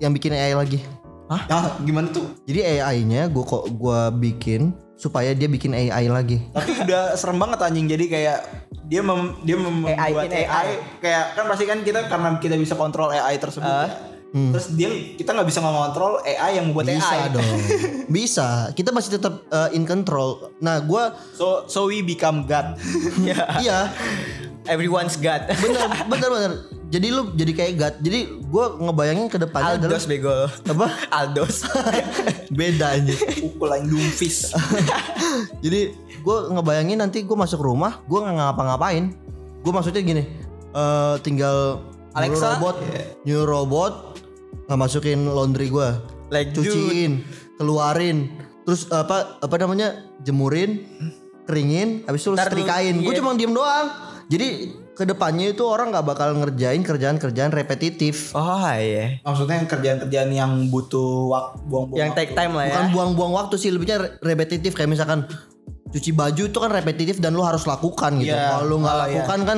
[0.01, 0.81] yang bikin AI lagi.
[1.29, 2.29] Ah, gimana tuh?
[2.45, 4.69] Jadi AI-nya gue kok gua bikin
[5.03, 6.39] supaya dia bikin AI lagi.
[6.55, 7.91] Tapi udah serem banget anjing.
[7.91, 8.39] Jadi kayak
[8.87, 10.67] dia mem, dia mem- AI membuat AI, AI.
[11.03, 13.67] kayak kan pasti kan kita karena kita bisa kontrol AI tersebut.
[13.67, 13.91] Ah.
[13.91, 13.95] ya.
[14.33, 17.29] Terus dia kita nggak bisa mengontrol AI yang membuat Bisa AI.
[17.29, 17.45] dong.
[18.15, 18.71] Bisa.
[18.73, 20.55] Kita masih tetap uh, in control.
[20.57, 22.79] Nah, gua So so we become God.
[23.61, 23.91] iya,
[24.73, 25.51] Everyone's God.
[25.59, 26.51] bener bener bener.
[26.93, 27.95] Jadi lu jadi kayak God.
[28.05, 28.19] Jadi
[28.53, 30.29] gua ngebayangin ke depannya adalah Aldos bego.
[30.45, 30.87] apa?
[31.25, 31.57] Aldos.
[32.59, 33.13] Beda aja.
[33.41, 34.53] Pukulan doomfist.
[35.65, 35.89] Jadi
[36.21, 39.09] gue ngebayangin nanti gue masuk rumah, gue nggak ngapa-ngapain.
[39.65, 40.23] Gue maksudnya gini,
[40.77, 41.81] eh tinggal
[42.13, 42.61] Alexa?
[42.61, 42.77] robot,
[43.25, 43.93] nyuruh robot
[44.69, 45.89] nggak masukin laundry gue,
[46.29, 46.69] Like dude.
[46.69, 47.25] cuciin,
[47.57, 48.31] keluarin,
[48.69, 50.85] terus apa apa namanya jemurin,
[51.49, 53.01] keringin, habis itu setrikain.
[53.01, 53.19] Gue iya.
[53.19, 53.87] cuma diem doang.
[54.29, 58.29] Jadi ke depannya itu orang nggak bakal ngerjain kerjaan-kerjaan repetitif.
[58.31, 59.17] Oh iya.
[59.21, 61.97] Maksudnya yang kerjaan-kerjaan yang butuh waktu buang-buang.
[61.97, 62.71] Yang take time lah ya.
[62.71, 65.25] Bukan buang-buang waktu sih, lebihnya re- repetitif kayak misalkan
[65.89, 68.33] cuci baju itu kan repetitif dan lu harus lakukan gitu.
[68.33, 68.49] Iya.
[68.51, 69.05] Kalau lu nggak Oh, iya.
[69.13, 69.57] lakukan kan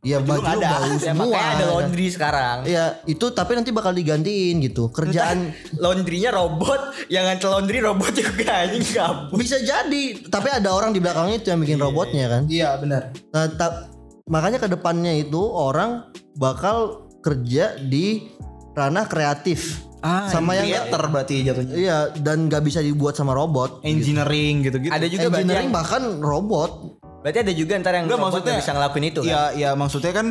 [0.00, 0.68] ya baju lu ada.
[0.68, 1.22] bau Ya, semua.
[1.24, 2.56] makanya ada laundry sekarang.
[2.62, 4.90] Iya, itu tapi nanti bakal digantiin gitu.
[4.90, 9.34] Kerjaan Laundrynya robot, yang ngantel laundry robot juga anjing kabur.
[9.34, 12.42] bisa jadi, tapi ada orang di belakangnya itu yang bikin robotnya kan.
[12.46, 13.02] Iya benar.
[13.30, 13.46] Nah,
[14.28, 16.06] makanya ke depannya itu orang
[16.36, 18.28] bakal kerja di
[18.72, 19.82] ranah kreatif.
[19.98, 21.74] Ah, Sama yang creator berarti jatuhnya.
[21.74, 23.82] Iya, dan nggak bisa dibuat sama robot.
[23.82, 24.94] Engineering gitu-gitu.
[24.94, 26.94] Ada juga Engineering bahkan robot.
[27.18, 29.26] berarti ada juga ntar yang Enggak, robot maksudnya- bisa ngelakuin itu kan.
[29.26, 30.26] Iya, iya maksudnya kan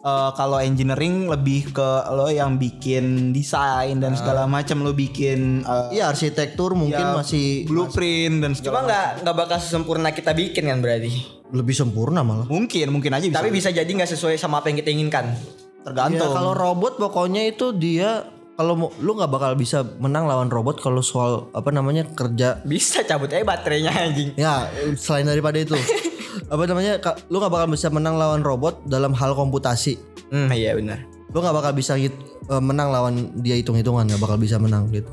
[0.00, 6.00] eh, kalau engineering lebih ke lo yang bikin desain dan segala macam lo bikin eh,
[6.00, 10.66] Iya, arsitektur mungkin ya, masih blueprint dan Cuma segala nggak nggak bakal sesempurna kita bikin
[10.66, 11.10] kan berarti.
[11.50, 12.46] lebih sempurna malah.
[12.46, 15.34] mungkin mungkin aja bisa Tapi bisa jadi nggak sesuai sama apa yang kita inginkan.
[15.34, 18.22] Ya, tergantung kalau robot pokoknya itu dia
[18.60, 22.60] kalau mau- lu nggak bakal bisa menang lawan robot kalau soal apa namanya kerja.
[22.60, 24.36] Bisa cabut aja baterainya anjing.
[24.36, 25.72] Ya selain daripada itu
[26.52, 29.96] apa namanya lu nggak bakal bisa menang lawan robot dalam hal komputasi.
[30.28, 31.00] Hmm iya benar.
[31.32, 32.12] Lu nggak bakal bisa eh,
[32.52, 35.08] menang lawan dia hitung-hitungan nggak bakal bisa menang gitu.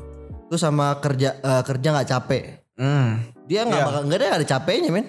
[0.52, 2.42] Terus sama kerja eh, kerja nggak capek.
[2.76, 3.24] Hmm.
[3.48, 3.86] Dia nggak Iya.
[3.88, 5.06] bakal nggak ada nggak ada capeknya men.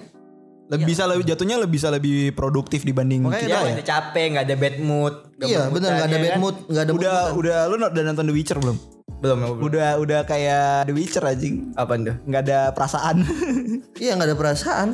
[0.70, 4.26] Lebih bisa lebih jatuhnya lebih bisa lebih produktif dibanding Makanya kita ya nggak ada capek,
[4.30, 5.14] nggak ada bad mood.
[5.40, 6.40] Iya bener nggak ada kebutuhannya bad kan.
[6.40, 7.38] mood nggak ada udah mood.
[7.40, 8.78] udah lu udah nonton The Witcher belum
[9.20, 9.58] Belum, belum.
[9.62, 12.16] udah udah kayak The Witcher anjing Apa tuh?
[12.22, 13.16] nggak ada perasaan
[14.04, 14.90] Iya nggak ada perasaan.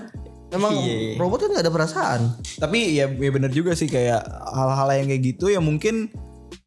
[0.48, 1.18] Emang Iya.
[1.18, 2.20] robot kan nggak ada perasaan.
[2.56, 6.08] Tapi ya, ya bener juga sih kayak hal-hal yang kayak gitu ya mungkin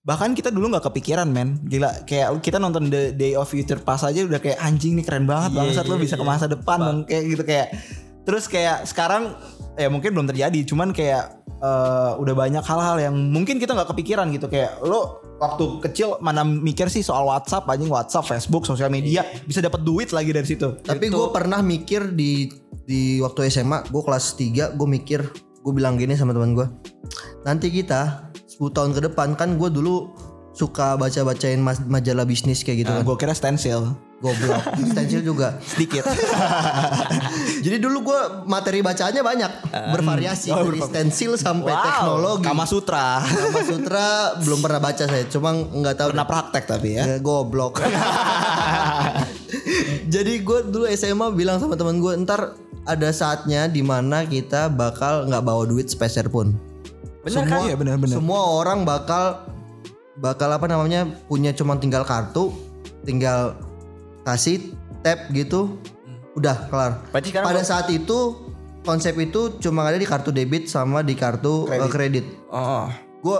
[0.00, 4.04] bahkan kita dulu nggak kepikiran men gila kayak kita nonton The Day of Future Past
[4.04, 6.30] aja udah kayak anjing nih keren banget Iya, bangsat lo iya, bisa ke iya.
[6.30, 7.68] masa depan dong kayak gitu kayak
[8.28, 9.32] terus kayak sekarang
[9.80, 14.28] ya mungkin belum terjadi cuman kayak eh, udah banyak hal-hal yang mungkin kita nggak kepikiran
[14.36, 19.24] gitu kayak lo waktu kecil mana mikir sih soal WhatsApp anjing WhatsApp Facebook sosial media
[19.48, 22.52] bisa dapat duit lagi dari situ Tapi gue pernah mikir di
[22.88, 25.20] di waktu SMA, gue kelas 3, gue mikir,
[25.60, 26.64] gue bilang gini sama teman gue,
[27.44, 30.08] nanti kita 10 tahun ke depan kan gue dulu
[30.56, 33.04] suka baca-bacain majalah bisnis kayak gitu kan.
[33.04, 34.62] gue kira stencil Goblok.
[34.90, 35.62] Stensil juga.
[35.62, 36.02] sedikit
[37.68, 39.52] Jadi dulu gue materi bacaannya banyak,
[39.92, 41.84] bervariasi Oh, dari stensil sampai Wow.
[41.84, 42.42] teknologi.
[42.42, 44.08] Kama Sutra Kama Sutra
[44.42, 46.08] belum pernah baca saya, cuma nggak tahu.
[46.10, 47.84] pernah praktek tapi ya Ya, goblok.
[50.08, 55.28] Jadi gue dulu SMA bilang sama teman gue ntar ada saatnya di mana kita bakal
[55.28, 56.56] nggak bawa duit sepeser pun.
[57.20, 57.68] Bener semua, kan?
[57.68, 58.16] Iya, bener, bener.
[58.16, 59.44] Semua orang bakal
[60.16, 62.48] bakal apa namanya punya cuma tinggal kartu,
[63.04, 63.60] tinggal
[64.24, 65.76] kasih tap gitu,
[66.38, 66.92] udah kelar.
[67.10, 68.18] Berarti sekarang Pada saat itu
[68.80, 72.24] konsep itu cuma ada di kartu debit sama di kartu eh, kredit.
[72.48, 72.88] Oh.
[73.18, 73.34] Gue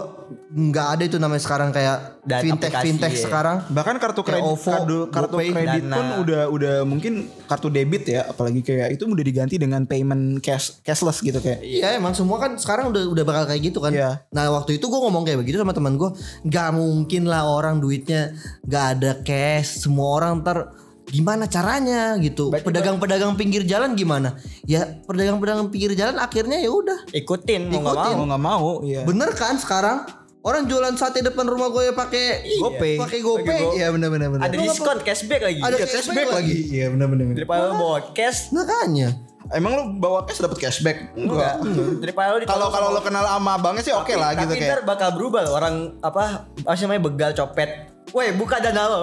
[0.51, 3.23] nggak ada itu namanya sekarang kayak Dan fintech aplikasi, fintech ya.
[3.23, 3.57] sekarang.
[3.71, 5.95] bahkan kartu Kayak kredit OVO, kartu, kartu GoPay, kredit Dana.
[5.95, 7.13] pun udah udah mungkin
[7.47, 11.95] kartu debit ya apalagi kayak itu udah diganti dengan payment cash cashless gitu kayak Iya
[11.95, 13.95] emang semua kan sekarang udah udah bakal kayak gitu kan.
[13.95, 14.27] Iya.
[14.35, 16.11] Nah waktu itu gue ngomong kayak begitu sama teman gue,
[16.43, 18.35] nggak mungkin lah orang duitnya
[18.67, 19.87] nggak ada cash.
[19.87, 20.75] Semua orang ntar
[21.09, 22.53] gimana caranya gitu.
[22.53, 24.37] Pedagang-pedagang pinggir jalan gimana?
[24.65, 27.09] Ya pedagang-pedagang pinggir jalan akhirnya ya udah.
[27.11, 28.15] Ikutin mau nggak Ikutin.
[28.15, 28.25] mau.
[28.27, 30.05] nggak mau ya Bener kan sekarang
[30.41, 32.25] orang jualan sate depan rumah gue ya pakai
[32.59, 32.95] GoPay.
[32.97, 33.61] pakai GoPay.
[33.75, 34.43] Iya bener bener bener.
[34.43, 35.61] Ada diskon cashback lagi.
[35.61, 37.37] Ada Iya, cashback lagi iya benar benar benar.
[37.37, 39.09] Daripada bawa cash Makanya.
[39.49, 41.57] emang lu bawa cash dapat cashback enggak
[41.99, 44.81] daripada lo kalau kalau lo kenal sama abangnya sih oke lah gitu Tapi kayak ntar
[44.85, 47.97] bakal berubah loh orang apa namanya begal copet.
[48.09, 49.01] Woi buka dana lo.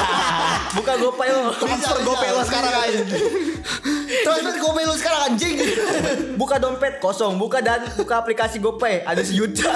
[0.76, 1.50] buka gopay lo.
[1.52, 3.00] transfer GoPay lo sekarang aja
[4.22, 5.54] Transfer GoPay lu sekarang anjing.
[6.40, 7.34] buka dompet kosong.
[7.36, 9.66] Buka dan buka aplikasi gopay ada sejuta.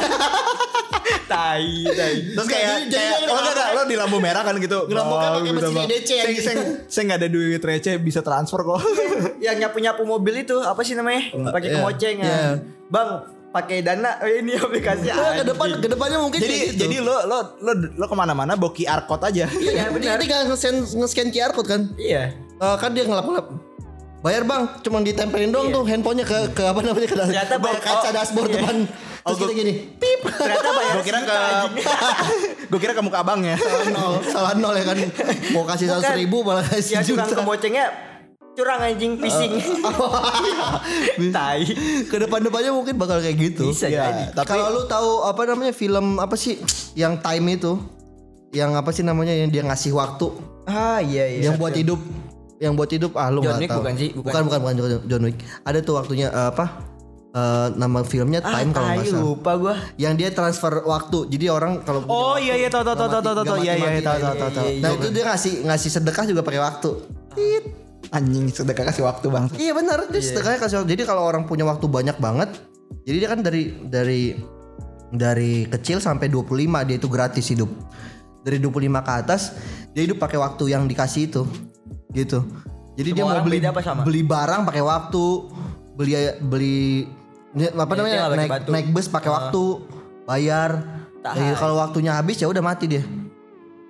[1.24, 2.14] tai tai.
[2.32, 4.86] Terus kayak, jadi- jadi kayak dia lo nggak lo di lampu merah kan gitu.
[4.86, 5.86] Ngerampoknya Oh, pakai gitu, mesin Bang.
[5.86, 6.38] EDC Saya anjing.
[6.40, 8.80] saya saya nggak ada duit receh bisa transfer kok.
[9.38, 11.32] Yang nyapu nyapu mobil itu apa sih namanya?
[11.50, 12.24] Pakai Iya, kemoceng ya.
[12.24, 12.48] iya.
[12.86, 13.08] Bang
[13.54, 16.82] pakai dana oh, ini aplikasi Nah, ke depan ke depannya mungkin jadi gitu.
[16.82, 19.46] jadi lo lo lo lo ke mana-mana bawa QR code aja.
[19.46, 20.18] Iya, benar.
[20.18, 21.80] Tinggal nge-scan nge-scan QR code kan.
[21.94, 22.34] Iya.
[22.34, 23.46] Eh, kan dia ngelap-ngelap.
[24.20, 28.08] Bayar bang, cuma ditempelin dong tuh handphonenya ke ke apa namanya ke, Ternyata bayar- kaca
[28.08, 28.56] oh, dashboard iya.
[28.56, 28.76] depan.
[29.20, 30.20] Terus kita gini, pip.
[30.24, 31.36] Ternyata bayar Gue kira ke
[32.72, 33.52] gue kira ke muka abang ya.
[33.54, 34.96] salah nol, salah nol ya kan.
[35.52, 37.28] Mau kasih seratus ribu malah kasih Ya juta.
[37.28, 37.84] kemocengnya
[38.54, 39.58] curang anjing phishing.
[41.30, 41.66] tai.
[42.04, 43.68] Ke depan-depannya mungkin bakal kayak gitu.
[43.68, 44.22] Bisa Iya, jadi.
[44.32, 46.58] tapi Kalau lu tahu apa namanya film apa sih
[46.94, 47.78] yang time itu?
[48.50, 50.30] Yang apa sih namanya yang dia ngasih waktu,
[50.64, 51.40] Ah iya iya.
[51.44, 51.98] yang buat hidup,
[52.56, 53.82] yang buat hidup ah lu John Wick tahu.
[53.82, 54.08] bukan sih?
[54.12, 54.42] Bukan Bukan.
[54.46, 55.36] bukan bukan John- John Wick.
[55.60, 56.66] Ada tuh waktunya eh, apa?
[57.34, 59.22] Eh, nama filmnya Ah, Time kalau nggak salah.
[59.26, 59.74] lupa gua.
[59.96, 61.18] Yang dia transfer waktu.
[61.28, 64.18] Jadi orang kalau Oh iya iya tahu tahu tahu tahu tahu tahu iya iya tahu
[64.22, 64.66] tahu tahu.
[64.78, 66.90] Nah itu dia ngasih ngasih sedekah juga pakai waktu.
[67.34, 67.64] Tit.
[68.12, 69.46] Anjing sedekah kasih waktu bang.
[69.56, 70.90] Iya benar, dia sedekahnya kasih waktu.
[70.98, 72.52] Jadi kalau orang punya waktu banyak banget,
[73.04, 74.22] jadi dia kan dari dari
[75.14, 77.70] dari kecil sampai 25 dia itu gratis hidup.
[78.44, 79.42] Dari 25 ke atas
[79.96, 81.42] dia hidup pakai waktu yang dikasih itu.
[82.12, 82.44] Gitu.
[82.94, 84.00] Jadi Semua dia mau beli apa sama?
[84.06, 85.24] beli barang pakai waktu,
[85.98, 86.78] beli beli
[87.54, 88.70] apa namanya naik batu.
[88.70, 89.62] naik bus pakai waktu,
[90.26, 90.70] bayar.
[91.24, 93.02] Jadi kalau waktunya habis ya udah mati dia.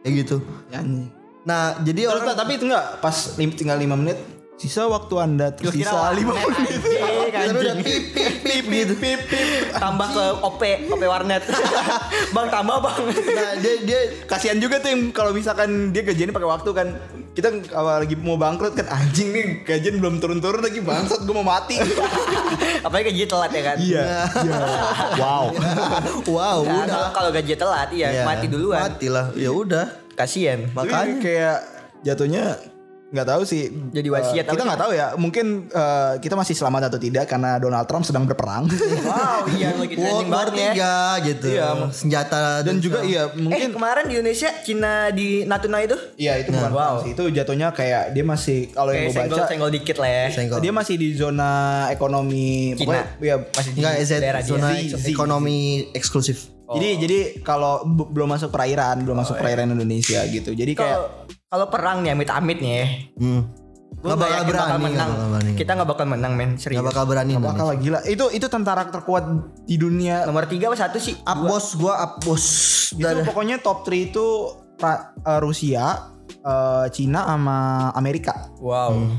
[0.05, 0.37] Kayak gitu.
[0.73, 1.14] Anjing.
[1.45, 4.19] Nah, jadi Terus, orang tapi itu enggak pas tinggal 5 menit
[4.55, 6.81] sisa waktu anda tersisa 5 menit.
[7.29, 8.95] Tapi udah pip pip pip gitu.
[8.95, 9.65] Pip pip.
[9.75, 11.43] tambah ke OP OP warnet.
[12.35, 13.03] bang tambah bang.
[13.35, 16.89] Nah, dia dia Kasihan juga tuh yang kalau misalkan dia gajiannya pakai waktu kan.
[17.35, 21.43] Kita kalau lagi mau bangkrut kan anjing nih gajian belum turun-turun lagi bangsat gue mau
[21.43, 21.83] mati.
[22.87, 23.77] Apalagi gaji telat ya kan.
[23.77, 24.03] Iya.
[24.39, 24.59] Iya.
[25.19, 25.45] Wow.
[26.31, 27.11] wow, Nah, udah.
[27.11, 28.23] kalau- gaji telat iya Iya.
[28.23, 28.87] mati duluan.
[28.87, 29.35] Mati lah.
[29.35, 29.91] Ya udah.
[30.15, 30.71] Kasian.
[30.79, 31.59] Makanya kayak
[32.07, 32.55] jatuhnya
[33.15, 33.71] nggak tahu sih.
[33.89, 35.07] Jadi wasiat Eh, kita apa nggak tahu ya.
[35.15, 38.67] Mungkin eh, kita masih selamat atau tidak karena Donald Trump sedang berperang.
[38.67, 40.91] Wow, iya lagi World trending War banget ya.
[41.17, 41.47] 3 gitu.
[41.49, 41.69] Iya.
[41.89, 46.51] Senjata Dan juga iya Eh mungkin kemarin di Indonesia Cina di Natuna itu Iya itu
[46.51, 46.95] bukan Wow.
[47.01, 47.15] sih.
[47.15, 50.25] Itu jatuhnya kayak dia masih kalau yang gue baca senggol dikit lah ya.
[50.29, 50.59] Senggol.
[50.59, 51.53] dia masih di zona
[51.89, 52.83] ekonomi Cina.
[52.83, 54.51] pokoknya ya Masih di Enggak, Z, daerah dia.
[54.51, 55.07] zona Z, Z.
[55.07, 55.59] ekonomi
[55.93, 56.39] eksklusif.
[56.67, 60.51] Jadi jadi kalau belum masuk perairan, belum masuk perairan Indonesia gitu.
[60.51, 62.87] Jadi kayak Kalau perang nih amit-amit nih ya.
[63.15, 63.41] Hmm.
[63.95, 64.91] Gua Nggak bakal berani, menang.
[65.07, 65.51] nggak bakal berani.
[65.55, 66.77] Kita nggak bakal menang men serius.
[66.77, 67.65] Gak bakal berani Bakal Indonesia.
[67.65, 67.99] lah gila.
[68.05, 69.25] Itu itu tentara terkuat
[69.63, 70.27] di dunia.
[70.27, 71.15] Nomor tiga apa satu sih?
[71.17, 72.45] Up bos gua up bos.
[72.91, 74.27] Itu Dan pokoknya top 3 itu
[74.75, 77.57] pra- eh, Rusia, eh, Cina sama
[77.93, 78.51] Amerika.
[78.59, 78.91] Wow.
[78.93, 79.15] Hmm.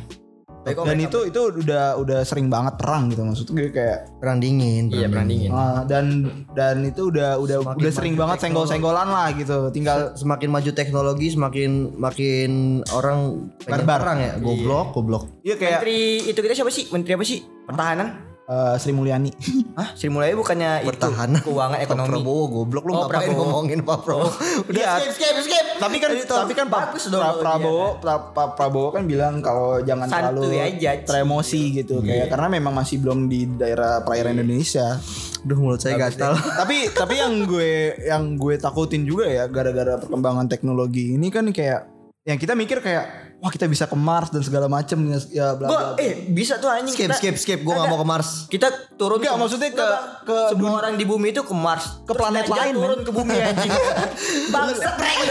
[0.66, 4.41] Tapi kok Dan itu itu udah udah sering banget perang gitu maksud gue kayak perang
[4.41, 4.89] dingin.
[4.89, 5.53] iya perang dingin.
[5.53, 6.26] ah, dan
[6.57, 9.70] dan itu udah udah Semakin udah sering banget senggol-senggolan lah gitu.
[9.70, 12.51] Tinggal Semakin maju teknologi semakin makin
[12.89, 14.01] orang Barbar.
[14.01, 14.34] perang ya.
[14.41, 15.24] Goblok, goblok.
[15.45, 16.89] iya kayak Menteri itu kita siapa sih?
[16.89, 17.45] Menteri apa sih?
[17.70, 18.35] Pertahanan?
[18.46, 19.32] Eh, Sri Mulyani.
[19.80, 19.93] Hah?
[19.93, 21.38] Sri Mulyani bukannya Pertahanan.
[21.38, 22.10] itu keuangan Pak ekonomi.
[22.12, 23.41] Prabowo goblok lu Oh, ngapain Prabowo.
[23.41, 24.30] ngomongin Pak Prabowo.
[24.66, 24.91] Udah Iya.
[25.00, 25.66] skip skip skip.
[25.76, 26.38] tapi kan Editor.
[26.41, 30.91] tapi kan Pak Pra- Prabowo Pra- Pak Prabowo kan bilang kalau jangan Santuy terlalu aja.
[31.04, 34.96] teremosi gitu kayak karena memang masih belum di daerah perairan Indonesia.
[35.41, 36.34] Duh mulut saya gatal.
[36.60, 37.72] tapi tapi yang gue
[38.02, 41.95] yang gue takutin juga ya gara-gara perkembangan teknologi ini kan kayak
[42.26, 45.68] yang kita mikir kayak wah kita bisa ke Mars dan segala macem ya ya bla
[45.70, 46.02] Gua bla.
[46.02, 48.50] eh bisa tuh anjing Skip kita- skip skip gua gak mau ke Mars.
[48.50, 48.66] Kita
[48.98, 52.46] turun Enggak, maksudnya ke- ke semua orang di bumi itu ke Mars, Ke Terus planet
[52.50, 53.70] lain, turun ke bumi anjing.
[54.54, 55.22] Bangsa prank.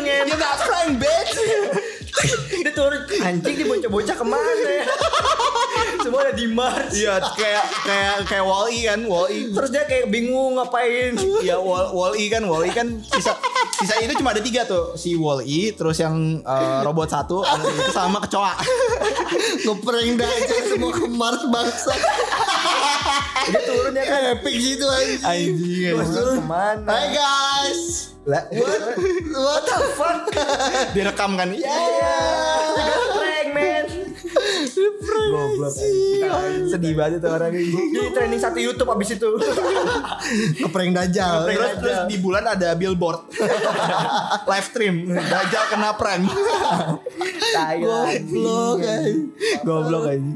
[0.00, 1.32] Dia prank bitch.
[2.64, 4.84] Dia turun anjing di bocah-bocah ke mana ya?
[6.04, 6.94] Semua ada di Mars.
[6.94, 9.52] Iya kayak kayak kayak Wall-E kan Wall-E.
[9.52, 11.14] Terus dia kayak bingung ngapain.
[11.48, 13.34] Ya Wall Wall-E kan Wall-E kan sisa
[13.78, 18.18] sisa itu cuma ada tiga tuh si Wall-E terus yang eh, robot satu itu sama
[18.24, 18.54] kecoa.
[19.64, 21.94] Ngeprank aja semua ke Mars bangsa.
[23.48, 24.20] Dia turun ya kan.
[24.38, 25.22] Epic sih itu anjing.
[25.24, 25.94] Anjing.
[25.94, 26.88] Terus turun ke mana?
[26.90, 28.12] Hai guys.
[28.28, 28.44] What
[29.32, 30.20] what the fuck?
[30.92, 31.48] direkam kan.
[32.08, 32.86] Ya.
[32.86, 33.97] Dia prank man.
[35.28, 35.74] Goblok.
[36.68, 37.94] Sedih banget tuh orang ini.
[37.94, 39.30] Jadi trending satu YouTube abis itu.
[40.62, 41.48] Ngeprank Dajjal.
[41.48, 43.28] Terus, terus di bulan ada billboard.
[44.50, 45.08] Live stream.
[45.12, 46.26] Dajjal kena prank.
[47.48, 49.20] Goblok anjing.
[49.64, 50.30] goblok aja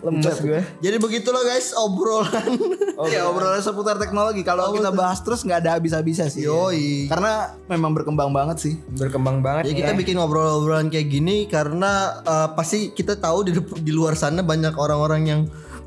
[0.00, 0.60] lemes gue.
[0.80, 2.50] Jadi begitulah guys obrolan.
[3.08, 4.42] ya obrolan seputar teknologi.
[4.42, 6.44] Kalau kita bahas terus nggak ada habis-habisnya sih.
[6.48, 7.06] Yoi.
[7.10, 8.74] karena memang berkembang banget sih.
[8.96, 13.92] Berkembang banget Ya kita bikin ngobrol-ngobrolan kayak gini karena eh, pasti kita tahu di di
[13.92, 15.40] luar sana banyak orang-orang yang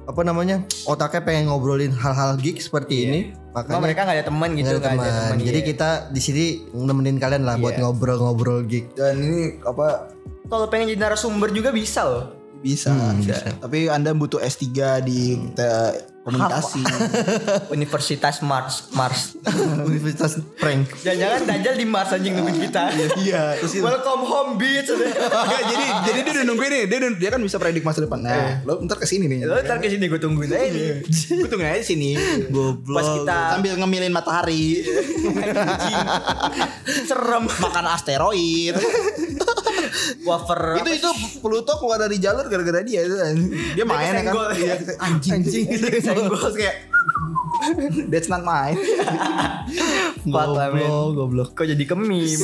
[0.04, 3.20] apa namanya otaknya pengen ngobrolin hal-hal geek seperti ini.
[3.50, 5.28] Cuma Makanya mereka gak ada teman gitu nggak ada nggak teman.
[5.32, 5.68] teman, Jadi iya.
[5.70, 7.82] kita di sini nemenin kalian lah buat Iya.
[7.84, 8.94] ngobrol-ngobrol geek.
[8.94, 10.12] dan ini apa
[10.46, 12.26] kalau pengen jadi narasumber juga bisa loh.
[12.60, 13.60] bisa, bisa.
[13.60, 14.72] tapi anda butuh S3
[15.02, 16.82] di te- komunikasi.
[17.70, 19.36] Universitas Mars Mars.
[19.86, 20.88] Universitas prank.
[21.00, 22.82] Jangan-jangan Dajjal di Mars anjing nungguin kita.
[23.20, 24.88] iya terus itu- Welcome home bitch.
[25.64, 26.84] Jadi jadi dia udah nungguin nih.
[26.88, 28.20] Dia dia kan bisa predik masa depan.
[28.20, 29.44] Nah lo ntar ke sini nih.
[29.44, 31.06] Lo ntar ke sini gue tungguin aja nih.
[31.06, 32.16] gue tungguin aja sini.
[32.50, 32.96] Goblok.
[32.96, 34.80] Pas kita sambil ngemilin matahari.
[37.04, 37.44] Serem.
[37.46, 38.74] Makan asteroid
[40.26, 43.16] wafer itu itu Pluto keluar dari jalur gara-gara dia itu
[43.78, 44.34] dia main ya kan.
[44.54, 44.76] Iya,
[45.06, 45.66] anjing anjing
[46.02, 46.76] Terus kayak
[48.10, 48.80] that's not mine.
[50.24, 51.50] Goblok, goblok.
[51.56, 52.40] kok jadi kemim.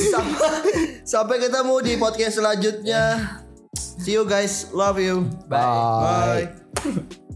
[1.12, 3.02] Sampai ketemu di podcast selanjutnya.
[3.76, 4.68] See you guys.
[4.72, 5.28] Love you.
[5.48, 6.48] Bye.
[6.76, 7.20] Bye.